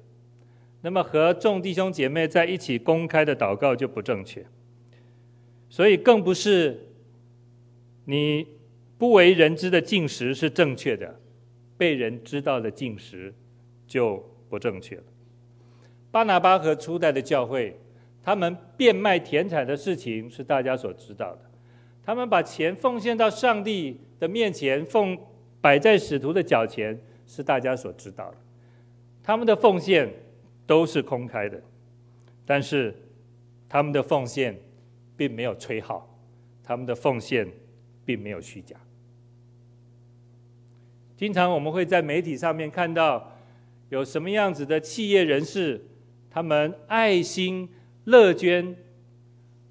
[0.83, 4.47] 那么和众弟兄姐妹在一起公开的祷告就不正确。
[5.69, 6.89] 所以更不是
[8.05, 8.47] 你
[8.97, 11.19] 不为人知的禁食是正确的，
[11.77, 13.35] 被人知道的禁食
[13.87, 15.03] 就不正确了。
[16.11, 17.77] 巴拿巴和初代的教会，
[18.23, 21.41] 他们变卖田产的事情是大家所知道的，
[22.05, 25.19] 他们把钱奉献到上帝的面前，奉
[25.61, 26.97] 摆在使徒的脚前
[27.27, 28.37] 是大家所知道的，
[29.25, 30.09] 他们的奉献
[30.67, 31.61] 都是公开的，
[32.47, 32.95] 但是
[33.69, 34.57] 他们的奉献。
[35.17, 36.19] 并没有吹号，
[36.63, 37.47] 他们的奉献
[38.05, 38.77] 并没有虚假。
[41.17, 43.33] 经常我们会在媒体上面看到
[43.89, 45.81] 有什么样子的企业人士，
[46.29, 47.69] 他们爱心
[48.05, 48.77] 乐捐，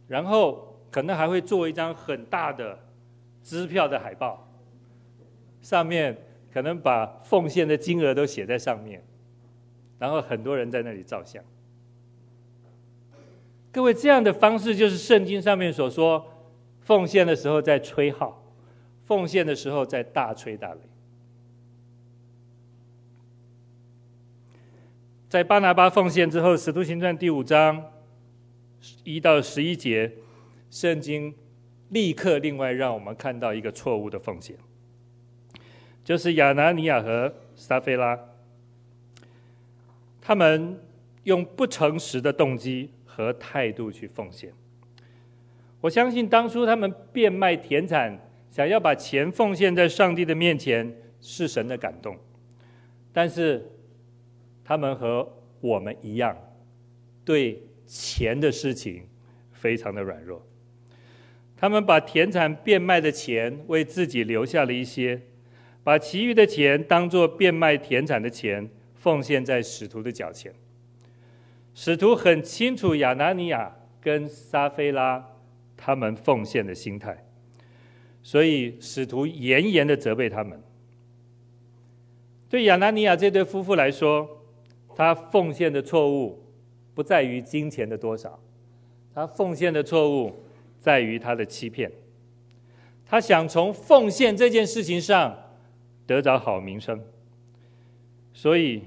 [0.08, 2.80] 然后可能还会做一张很大的
[3.44, 4.48] 支票的海报，
[5.62, 6.18] 上面
[6.52, 9.04] 可能把奉献的金额都写在上面，
[10.00, 11.44] 然后很多人在那里照相。
[13.74, 16.24] 各位，这样的方式就是圣经上面所说，
[16.82, 18.46] 奉献的时候在吹号，
[19.08, 20.78] 奉献的时候在大吹大擂。
[25.28, 27.84] 在巴拿巴奉献之后，《使徒行传》第五章
[29.04, 30.12] 一到十一节，
[30.70, 31.34] 圣经
[31.90, 34.56] 立刻另外让我们看到一个错误的奉献，
[36.04, 38.20] 就是亚拿尼亚和撒非拉。
[40.22, 40.80] 他们
[41.24, 44.52] 用不诚实的动机和态度去奉献。
[45.82, 48.18] 我相信当初他们变卖田产，
[48.50, 50.92] 想要把钱奉献在上帝的面前，
[51.22, 52.18] 是神的感动。
[53.12, 53.70] 但是
[54.64, 56.36] 他们和我们一样，
[57.24, 59.04] 对钱的事情
[59.52, 60.44] 非常的软弱。
[61.56, 65.22] 他们把田产变卖的钱为自己留下了一些，
[65.84, 70.52] 把其余的钱当做变卖田产的钱奉献在使徒的脚前。
[71.74, 75.30] 使徒很清楚亚拿尼亚跟撒非拉。
[75.76, 77.26] 他们奉献的心态，
[78.22, 80.58] 所以使徒严严的责备他们。
[82.48, 84.46] 对亚拿尼亚这对夫妇来说，
[84.96, 86.42] 他奉献的错误
[86.94, 88.40] 不在于金钱的多少，
[89.14, 90.46] 他奉献的错误
[90.80, 91.92] 在于他的欺骗。
[93.06, 95.36] 他想从奉献这件事情上
[96.08, 97.04] 得着好名声，
[98.32, 98.84] 所以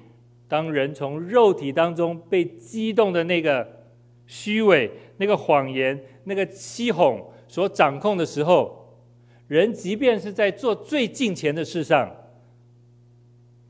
[0.49, 3.85] 当人从肉体当中被激动的那个
[4.27, 6.05] 虚伪、那个谎言。
[6.29, 8.99] 那个欺哄所掌控的时候，
[9.47, 12.13] 人即便是在做最敬虔的事上，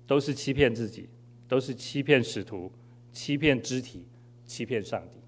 [0.07, 1.07] 都是欺骗自己，
[1.47, 2.73] 都是欺骗使徒，
[3.13, 4.07] 欺骗肢体，
[4.47, 5.19] 欺骗上帝。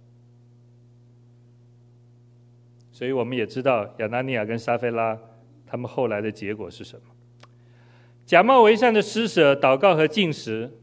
[2.90, 5.20] 所以我们也知道亚拿尼亚跟撒非拉
[5.66, 7.14] 他们后来的结果是什么？
[8.24, 10.77] 假冒为善的施舍、祷告和进食，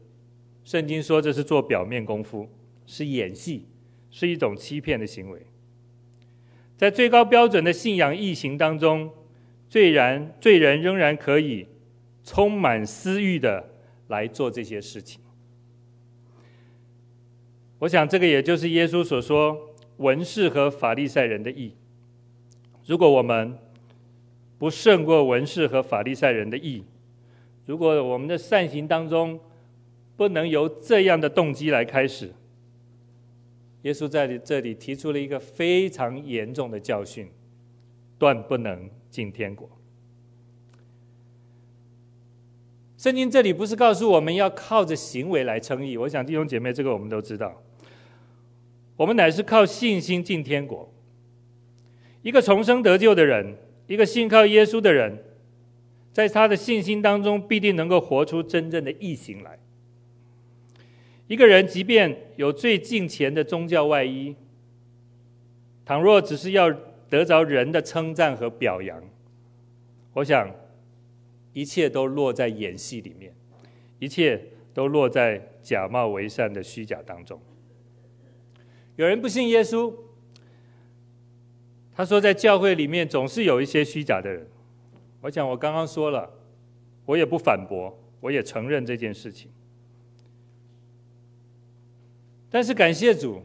[0.66, 2.48] 圣经说这是做表面功夫，
[2.86, 3.64] 是演戏，
[4.10, 5.40] 是一种欺骗的行为。
[6.76, 9.08] 在最高标准的信仰义行当中，
[9.70, 11.68] 罪人罪人仍然可以
[12.24, 13.64] 充满私欲的
[14.08, 15.20] 来做这些事情。
[17.78, 21.76] 我想，这个也就是耶稣所说文士和法利赛人的义。
[22.86, 23.56] 如果我们
[24.58, 26.82] 不胜过文士和法利赛人的义，
[27.66, 29.38] 如果我们的善行当中
[30.16, 32.32] 不能由这样的动机来开始。
[33.82, 37.28] 耶稣在这里提出了一个非常严重的教训，
[38.18, 39.68] 断不能进天国。
[42.96, 47.62] 圣经这里不是告诉我们要靠着行为来称义，我想弟兄姐妹，这个我们都知道。
[48.96, 50.90] 我们乃是靠信心进天国。
[52.22, 53.54] 一个重生得救的人，
[53.86, 55.22] 一个信靠耶稣的人，
[56.12, 59.58] 在他的信心当中，必定能够活出真正的义行来。
[61.28, 64.36] 一个人即便有最敬虔的宗教外衣，
[65.84, 66.72] 倘若只是要
[67.08, 69.02] 得着人的称赞和表扬，
[70.12, 70.48] 我想
[71.52, 73.34] 一切都落在演戏里面，
[73.98, 74.40] 一切
[74.72, 77.40] 都落在假冒为善的虚假当中。
[78.94, 79.92] 有人不信耶稣，
[81.94, 84.46] 他说在教会里面总是有一些虚假的人。
[85.22, 86.30] 我想我刚刚说了，
[87.04, 89.50] 我也不反驳，我也承认这件事情。
[92.56, 93.42] 但是感谢主，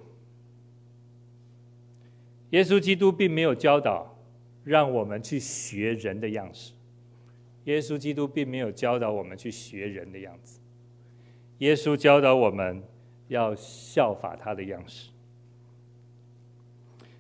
[2.52, 4.18] 耶稣基督并没有教导
[4.64, 6.72] 让我们去学人的样式。
[7.66, 10.62] 耶稣基督并没有教导我们去学人的样子。
[11.58, 12.82] 耶稣教导我们
[13.28, 15.10] 要效法他的样式。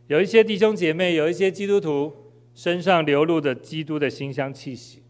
[0.07, 5.03] 有一些弟兄姐妹，有一些基督徒身上流露着基督的馨香气息，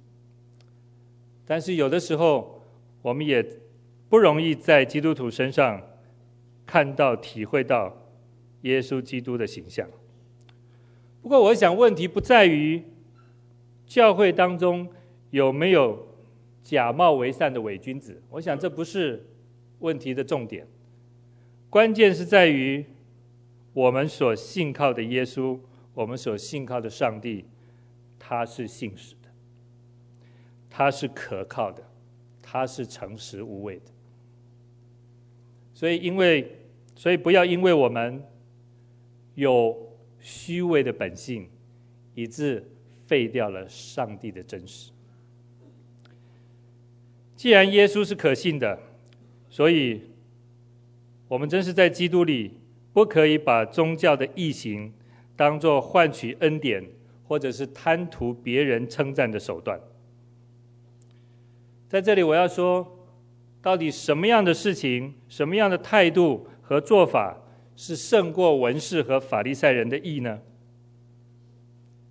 [1.46, 2.64] 但是有的时候
[3.04, 3.48] 我们也
[4.10, 5.80] 不容易在基督徒身上。
[6.72, 7.94] 看到、体会到
[8.62, 9.86] 耶稣基督的形象。
[11.22, 12.82] 不过，我想问题不在于
[13.86, 14.88] 教会当中
[15.32, 16.08] 有没有
[16.64, 19.28] 假冒为善的伪君子，我想这不是
[19.80, 20.66] 问题的重点。
[21.70, 22.86] 关键是在于
[23.74, 25.60] 我们所信靠的耶稣，
[25.94, 27.44] 我们所信靠的上帝，
[28.18, 29.28] 他是信实的，
[30.70, 31.84] 他是可靠的，
[32.42, 33.92] 他是诚实无畏的。
[35.74, 36.60] 所以，因为
[37.02, 38.24] 所以，不要因为我们
[39.34, 39.76] 有
[40.20, 41.50] 虚伪的本性，
[42.14, 42.64] 以致
[43.08, 44.92] 废掉了上帝的真实。
[47.36, 48.78] 既然耶稣是可信的，
[49.50, 50.12] 所以
[51.28, 52.60] 我们真是在基督里
[52.94, 54.94] 不可以把宗教的异行
[55.36, 56.88] 当做换取恩典，
[57.28, 59.82] 或者是贪图别人称赞的手段。
[61.90, 63.08] 在这里，我要说，
[63.60, 66.46] 到底什么样的事情，什么样的态度？
[66.62, 67.38] 和做法
[67.76, 70.40] 是胜过文士和法利赛人的义呢？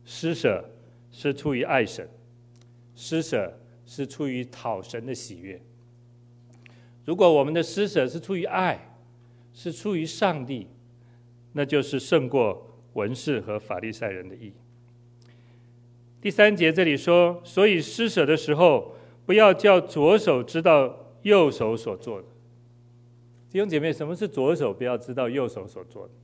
[0.05, 0.69] 施舍
[1.11, 2.09] 是出于爱神，
[2.95, 5.61] 施舍是出于讨神的喜悦。
[7.05, 8.95] 如果我们的施舍是出于爱，
[9.53, 10.67] 是出于上帝，
[11.53, 14.53] 那就是胜过文士和法利赛人的义。
[16.21, 18.95] 第三节这里说，所以施舍的时候，
[19.25, 22.29] 不要叫左手知道右手所做的。
[23.51, 26.15] 弟兄姐妹，什么是左手不要知道右手所做的？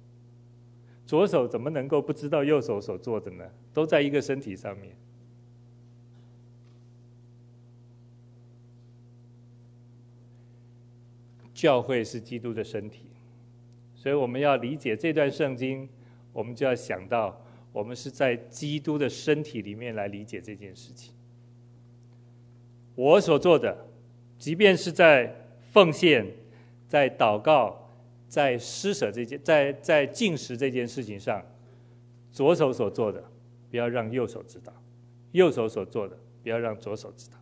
[1.04, 3.44] 左手怎么能够不知道右手所做的呢？
[3.74, 4.96] 都在一个身体上面。
[11.52, 13.06] 教会是基督的身体，
[13.94, 15.88] 所以我们要理解这段圣经，
[16.32, 17.40] 我们就要想到，
[17.72, 21.14] 我们是在基督的身体里面来理解这件事情。
[22.94, 23.88] 我所做的，
[24.38, 25.34] 即便是在
[25.72, 26.26] 奉献、
[26.86, 27.90] 在祷告、
[28.28, 31.44] 在施舍这件、在在进食这件事情上，
[32.30, 33.22] 左手所做的，
[33.70, 34.72] 不要让右手知道；
[35.32, 37.36] 右手所做的，不要让左手知道。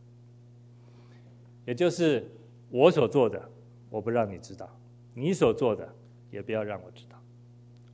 [1.67, 2.31] 也就是
[2.71, 3.51] 我所做的。
[3.91, 4.69] 我不让你知道，
[5.15, 5.89] 你所做的
[6.29, 7.17] 也不要让我知道。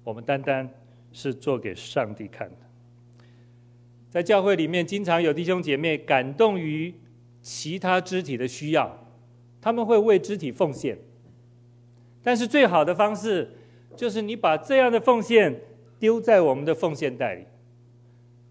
[0.02, 0.66] 我们单单
[1.12, 2.56] 是做给上帝看的。
[4.08, 6.94] 在教会里面，经常有弟兄姐妹感动于
[7.42, 8.98] 其他肢体的需要，
[9.60, 10.96] 他们会为肢体奉献。
[12.22, 13.50] 但是最好的方式，
[13.96, 15.60] 就是你把这样的奉献
[15.98, 17.46] 丢在我们的奉献袋里，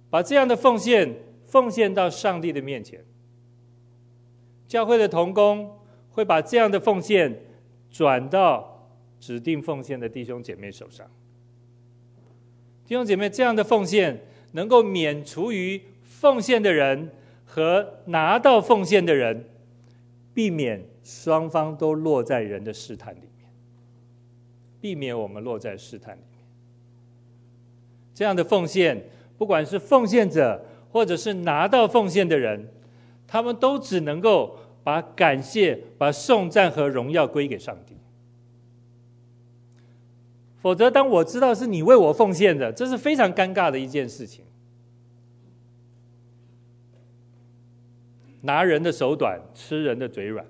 [0.10, 1.16] 把这样的奉献
[1.46, 3.04] 奉献到上帝的面前。
[4.68, 5.76] 教会的同工。
[6.12, 7.34] 会把这样的奉献
[7.90, 8.90] 转到
[9.22, 11.08] 指定奉献的弟兄姐妹手上。
[12.86, 14.20] 弟兄姐妹，这样的奉献
[14.52, 17.10] 能够免除于奉献的人
[17.46, 19.46] 和拿到奉献的人，
[20.34, 23.29] 避免双方都落在人的试探里，
[24.82, 26.40] 避免我们落在试探里面。
[28.14, 32.72] 这样的奉献，不管是奉献者或者是拿到奉献的人，
[33.28, 34.58] 他们都只能够。
[34.82, 37.96] 把感谢、把颂赞和荣耀归给上帝。
[40.62, 44.46] 否则，当我知道是你为我奉献的，这是非常尴尬的一件事情。
[48.42, 50.44] 拿人的手短，吃人的嘴软，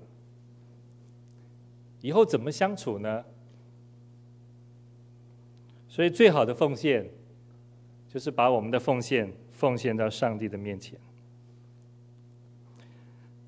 [1.99, 3.25] 以后怎么相处呢？
[5.89, 7.09] 所以，最好的奉献，
[8.07, 10.97] 就是把我们的奉献奉献到上帝的面前。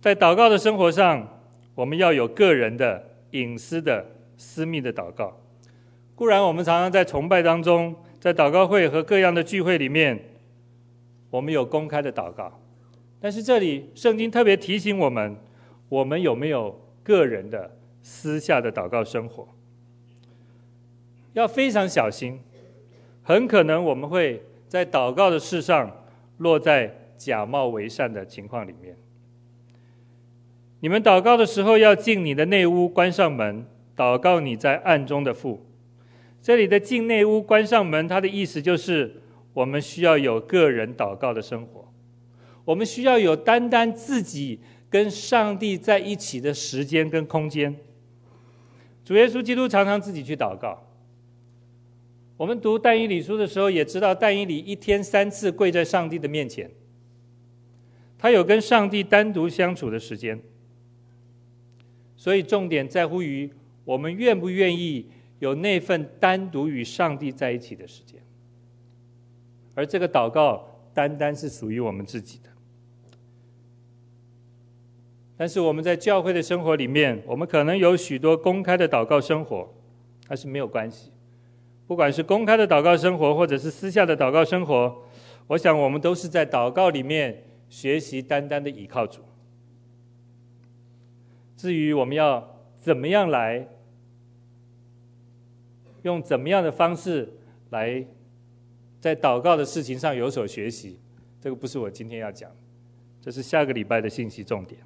[0.01, 1.41] 在祷告的生活上，
[1.75, 4.03] 我们要有个人的、隐私的、
[4.35, 5.37] 私密的祷告。
[6.15, 10.19] 固然，我们常常在崇拜当中，在祷告会和各样的聚会里面，
[11.29, 12.59] 我们有公开的祷告。
[13.19, 15.37] 但是这里圣经特别提醒我们，
[15.87, 19.47] 我们有没有个人的、私下的祷告生活？
[21.34, 22.39] 要非常小心，
[23.23, 25.91] 很可能我们会在祷告的事上
[26.38, 28.95] 落在假冒为善的情况里面。
[30.79, 33.65] 你们祷告的时候，要进你的内屋，关上门，
[33.95, 35.65] 祷告你在暗中的父。
[36.41, 39.21] 这里的进内屋、关上门，它的意思就是，
[39.53, 41.88] 我们需要有个人祷告的生活，
[42.65, 44.59] 我们需要有单单自己
[44.89, 47.75] 跟上帝在一起的时间跟空间。
[49.05, 50.90] 主耶稣基督常常自己去祷告。
[52.41, 56.67] 我们读但以理书的时候，也知道但以理一天三次跪在上帝的面前，
[58.17, 60.41] 他有跟上帝单独相处的时间。
[62.17, 63.47] 所以重点在乎于
[63.85, 65.05] 我们愿不愿意
[65.37, 68.19] 有那份单独与上帝在一起的时间，
[69.75, 72.49] 而这个祷告单单是属于我们自己的。
[75.37, 79.71] 但是我们在教会的生活里面，我们可能有许多公开的祷告生活，
[80.27, 81.11] 但是没有关系。
[81.91, 85.03] 不管是公开的祷告生活，或者是私下的祷告生活，
[85.47, 89.19] 我想我们都是在祷告里面学习单单的倚靠主。
[91.57, 93.67] 至于我们要怎么样来，
[96.03, 97.29] 用怎么样的方式
[97.71, 98.05] 来
[99.01, 100.97] 在祷告的事情上有所学习，
[101.41, 102.49] 这个不是我今天要讲，
[103.19, 104.79] 这是下个礼拜的信息重点。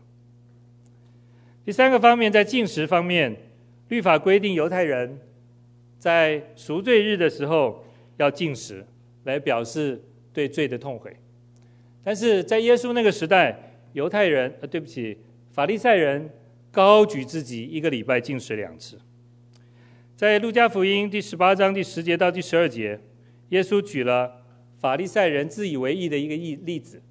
[1.63, 3.37] 第三个方面，在进食方面，
[3.89, 5.19] 律法规定犹太人
[6.05, 7.83] 在赎罪日的时候
[8.17, 8.85] 要禁食，
[9.23, 9.99] 来表示
[10.31, 11.11] 对罪的痛悔。
[12.03, 13.57] 但是在耶稣那个时代，
[13.93, 15.17] 犹太人，呃，对不起，
[15.49, 16.29] 法利赛人。
[16.71, 18.99] 高举自己一个礼拜禁食两次，
[20.17, 22.99] 在路加福音第十八章第十节到第十二节，
[23.47, 24.43] 耶稣举了
[24.77, 27.01] 法利赛人自以为义的一个例例子。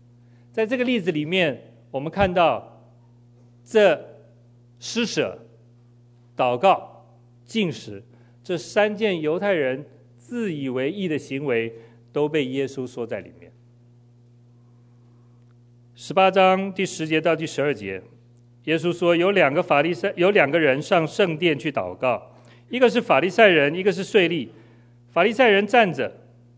[0.52, 2.86] 在这个例子里面，我们看到
[3.64, 3.98] 这
[4.78, 5.38] 施舍、
[6.36, 7.06] 祷告、
[7.46, 8.02] 禁食
[8.44, 9.86] 这三件犹太人
[10.18, 11.72] 自以为义的行为，
[12.12, 13.50] 都被耶稣说在里面。
[15.94, 18.02] 十八章第十节到第十二节。
[18.64, 22.34] 耶稣说：“有两个法利赛，有两个人上圣殿去祷告，
[22.68, 24.48] 一个是法利赛人，一个是税吏。
[25.10, 26.10] 法利赛人站着，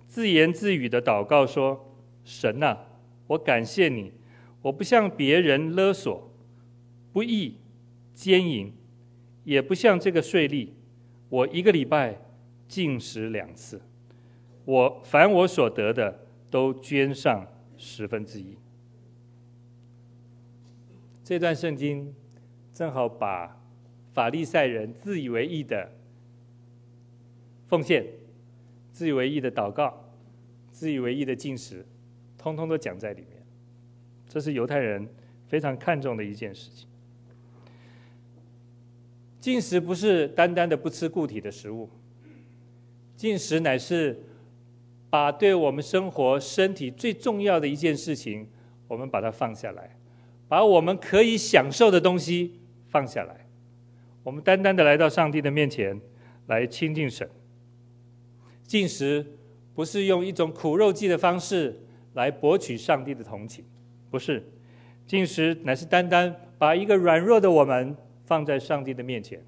[0.07, 1.93] 自言自语的祷告说
[2.25, 2.79] ：‘神啊，
[3.27, 4.13] 我感谢你，
[4.63, 6.31] 我不向别人勒索、
[7.13, 7.57] 不义、
[8.15, 8.73] 奸淫，
[9.43, 10.69] 也不像这个税吏。
[11.29, 12.19] 我一个礼拜
[12.69, 13.81] 禁食两次，
[14.65, 17.47] 我凡我所得的都捐上
[17.77, 18.57] 十分之一。
[21.25, 22.15] 这段圣经
[22.73, 23.61] 正好把
[24.15, 25.91] 法利赛人自以为义的
[27.67, 28.07] 奉献、
[28.93, 30.05] 自以为义的祷告、
[30.71, 31.85] 自以为义的进食，
[32.39, 33.43] 通通都讲在里面。
[34.29, 35.09] 这是犹太人
[35.49, 36.89] 非常看重的一件事情。
[39.47, 41.89] 禁食不是单单的不吃固体的食物，
[43.15, 44.21] 禁食乃是
[45.09, 48.49] 把对我们生活身体最重要的一件事情，
[48.89, 49.97] 我们把它放下来，
[50.49, 53.47] 把我们可以享受的东西放下来，
[54.25, 55.97] 我们单单的来到上帝的面前
[56.49, 57.31] 来亲近神。
[58.65, 59.25] 禁食
[59.77, 63.65] 不是用一种苦肉计的方式来博取上帝的同情，
[64.11, 64.45] 不是，
[65.07, 67.97] 禁食乃是单单把一个软弱的我们。
[68.27, 69.43] 放在上帝的面前，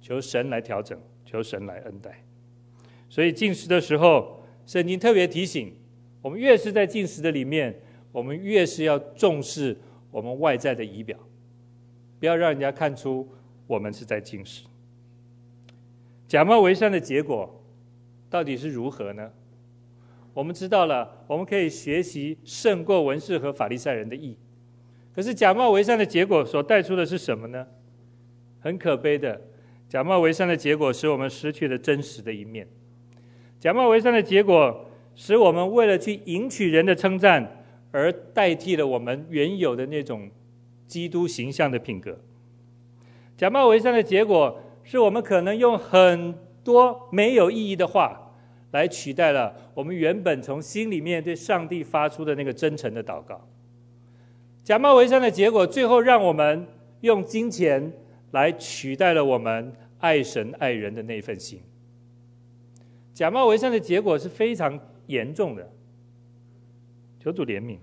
[0.00, 2.24] 求神来调整，求神来恩待。
[3.10, 5.74] 所以进食的时候，圣经特别提醒
[6.22, 7.78] 我们：越是在进食的里面，
[8.12, 9.76] 我们越是要重视
[10.10, 11.18] 我们外在的仪表，
[12.18, 13.28] 不要让人家看出
[13.66, 14.64] 我们是在进食。
[16.26, 17.62] 假冒为善的结果
[18.30, 19.30] 到底是如何呢？
[20.32, 24.36] 我们知道了，我们可以学习胜过文士和法利赛人的义。
[25.14, 27.64] 可是假冒为善的结果所带出的是什么呢？
[28.64, 29.38] 很可悲的，
[29.90, 32.66] 假冒为善的结果使我们失去了真实的一面。
[33.60, 37.62] 假冒为善的结果使我们为了去赢取人的称赞，
[37.92, 40.30] 而代替了我们原有的那种
[40.86, 42.18] 基督形象的品格。
[43.36, 46.34] 假冒为善的结果是我们可能用很
[46.64, 48.32] 多没有意义的话
[48.70, 53.46] 来取代了我们原本从心里面对上帝发出的那个真诚的祷告。
[54.62, 56.66] 假冒为善的结果最后让我们
[57.02, 57.92] 用金钱。
[58.34, 61.62] 来取代了我们爱神爱人的那份心。
[63.14, 64.76] 假冒为善的结果是非常
[65.06, 65.70] 严重的，
[67.20, 67.78] 求主怜悯。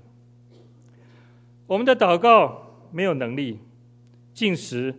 [1.65, 3.59] 我们的祷告没有能力，
[4.33, 4.93] 进食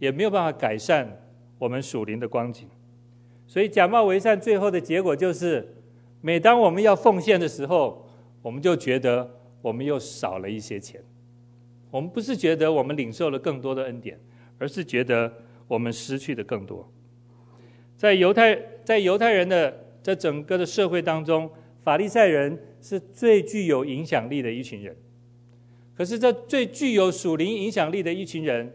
[0.00, 1.22] 也没有办法改善
[1.56, 2.68] 我们属灵的光景，
[3.46, 5.72] 所以假冒为善最后的结果就是，
[6.20, 8.08] 每当我们要奉献的时候，
[8.42, 9.30] 我们就觉得
[9.62, 11.00] 我们又少了一些钱。
[11.92, 14.18] 我们不是觉得我们领受了更多的恩典。
[14.60, 15.32] 而是觉得
[15.66, 16.86] 我们失去的更多。
[17.96, 21.50] 在犹太在犹太人的这整个的社会当中，
[21.82, 24.94] 法利赛人是最具有影响力的一群人。
[25.96, 28.70] 可是这最具有属灵影响力的一群人，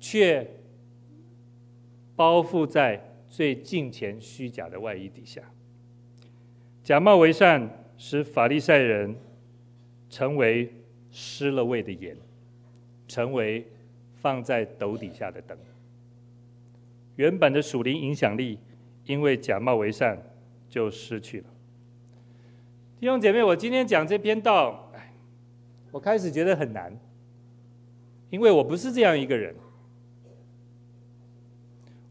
[0.00, 0.44] 却
[2.16, 5.40] 包覆在最近前虚假的外衣底下。
[6.82, 9.14] 假冒为善，使法利赛人
[10.10, 10.72] 成为
[11.12, 12.16] 失了味的盐，
[13.06, 13.64] 成为。
[14.20, 15.56] 放在斗底下的灯，
[17.16, 18.58] 原本的属灵影响力，
[19.06, 20.20] 因为假冒为善
[20.68, 21.46] 就失去了。
[23.00, 24.92] 弟兄姐妹，我今天讲这篇道，
[25.92, 26.92] 我开始觉得很难，
[28.30, 29.54] 因为我不是这样一个人，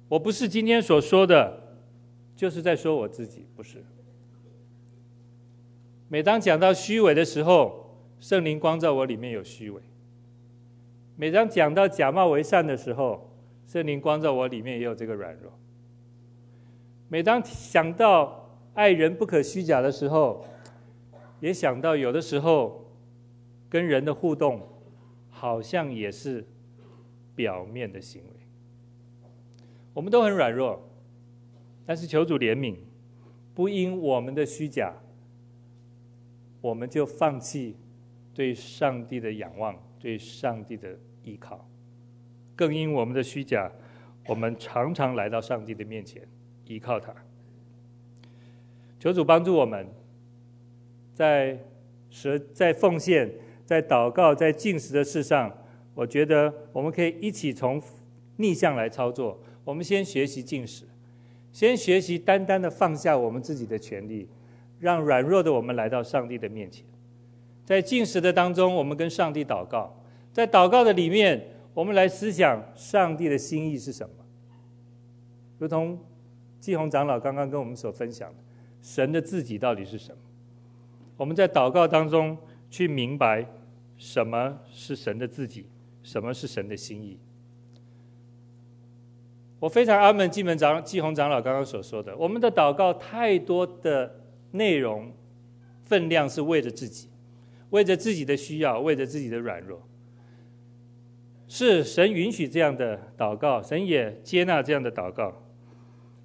[0.08, 1.78] 我不是今天所说的，
[2.36, 3.84] 就是在说我自己，不是。
[6.08, 9.82] 每当讲到虚伪的时候，圣灵光照我里面有虚伪。
[11.20, 13.28] 每当讲到假冒为善的时候，
[13.66, 15.52] 圣灵光照我里面也有这个软弱。
[17.10, 20.46] 每当想到爱人不可虚假的时候，
[21.40, 22.86] 也想到有的时候
[23.68, 24.62] 跟人的互动
[25.32, 26.46] 好像也是
[27.36, 28.30] 表面的行为。
[29.96, 30.88] 我们都很软弱，
[31.84, 32.76] 但是求主怜悯，
[33.56, 34.94] 不因我们的虚假，
[36.62, 37.76] 我们就放弃
[38.36, 40.96] 对上帝的仰望，对上帝的。
[41.28, 41.68] 依靠，
[42.56, 43.70] 更因我们的虚假，
[44.28, 46.26] 我们常常来到上帝的面前，
[46.66, 47.14] 依靠他。
[48.98, 49.86] 求主帮助我们，
[51.14, 51.60] 在
[52.10, 53.30] 舍、在奉献、
[53.66, 55.52] 在祷告、在进食的事上，
[55.94, 57.82] 我觉得我们可以一起从
[58.38, 59.38] 逆向来操作。
[59.66, 60.86] 我们先学习进食，
[61.52, 64.30] 先学习单单的放下我们自己的权利，
[64.80, 66.86] 让软弱的我们来到上帝的面前。
[67.66, 69.94] 在进食的当中，我们跟上帝祷告。
[70.38, 74.14] 在祷告的里面，我们来思想上帝的心意是什么？
[75.58, 76.00] 如同
[76.60, 78.36] 季红长老刚刚跟我们所分享的，
[78.80, 80.20] 神的自己到底是什么？
[81.18, 82.38] 我们在祷告当中
[82.70, 83.44] 去明白
[83.98, 85.66] 什么是神的自己，
[86.04, 87.18] 什么是神的心意。
[89.60, 94.20] 我非常阿门，季门长季红长老刚刚所说的，我们的祷告太多的
[94.52, 95.12] 内容
[95.86, 97.10] 分量是为着自己，
[97.72, 99.82] 为着自己的需要，为着自己的软弱。
[101.48, 105.34] 是神允许这样的祷告，神也接纳这样的祷告。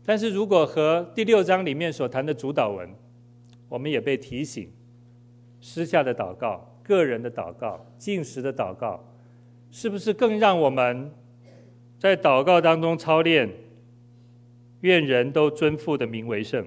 [0.04, 2.88] 但是如果和第六章里面所谈的主祷文，
[3.68, 4.68] 我们也被提醒，
[5.60, 9.02] 私下的祷告、个人的祷告、禁食的祷告，
[9.70, 11.12] 是不是更让我们
[11.98, 13.48] 在祷告当中操练？
[14.80, 16.66] 愿人都尊父的名为圣，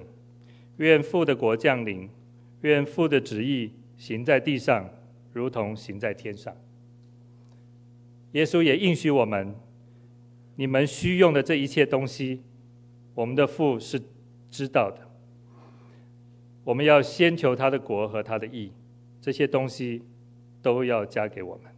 [0.77, 2.09] 愿父的国降临，
[2.61, 4.89] 愿父的旨意行在地上，
[5.33, 6.55] 如同行在天上。
[8.35, 9.55] 耶稣也应许我们，
[10.55, 12.41] 你们需用的这一切东西，
[13.13, 14.01] 我们的父是
[14.51, 15.01] 知道的。
[16.63, 18.71] 我们要先求他的国和他的义，
[19.19, 20.01] 这些东西
[20.61, 21.71] 都要加给我们。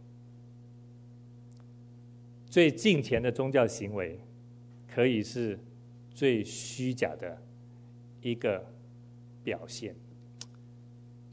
[2.46, 4.20] 最敬虔的宗教行为，
[4.86, 5.58] 可以是。
[6.14, 7.40] 最虚假的
[8.22, 8.66] 一个
[9.44, 9.94] 表现，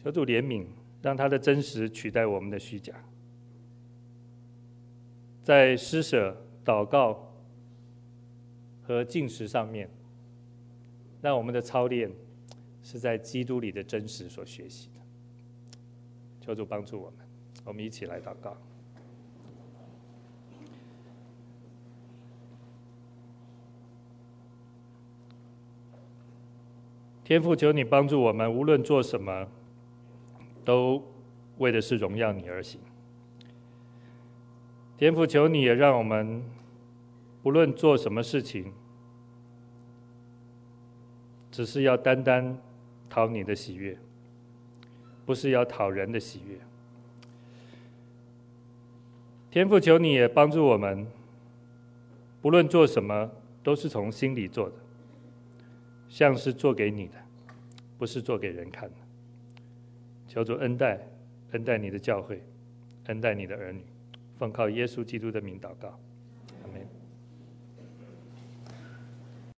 [0.04, 0.64] 求主怜悯，
[1.02, 2.94] 让他的真实取代我们的虚假。
[5.46, 6.36] 在施舍、
[6.66, 7.32] 祷告
[8.82, 9.88] 和进食上面，
[11.22, 12.12] 让我们的操练
[12.82, 15.00] 是在基督里的真实所学习的。
[16.42, 17.20] 求主帮助我们，
[17.64, 18.58] 我们一起来祷告。
[27.24, 29.48] 天父，求你帮助我们，无论做什么，
[30.64, 31.04] 都
[31.60, 32.82] 为的是荣耀你而行。
[34.98, 36.42] 天父，求你也让我们，
[37.44, 38.72] 不论做什么事情，
[41.52, 42.58] 只是要单单
[43.10, 43.98] 讨你的喜悦，
[45.26, 46.58] 不是要讨人的喜悦。
[49.52, 51.06] 天父，求你也帮助我们，
[52.42, 53.30] 不论做什么，
[53.64, 54.76] 都是从心里做的。
[56.08, 57.16] 像是做给你的，
[57.98, 58.96] 不是做给人看的。
[60.30, 61.06] 求主恩待，
[61.52, 62.42] 恩待你的教会，
[63.08, 63.82] 恩待你的儿女，
[64.38, 66.00] 奉靠耶稣基督的名祷告。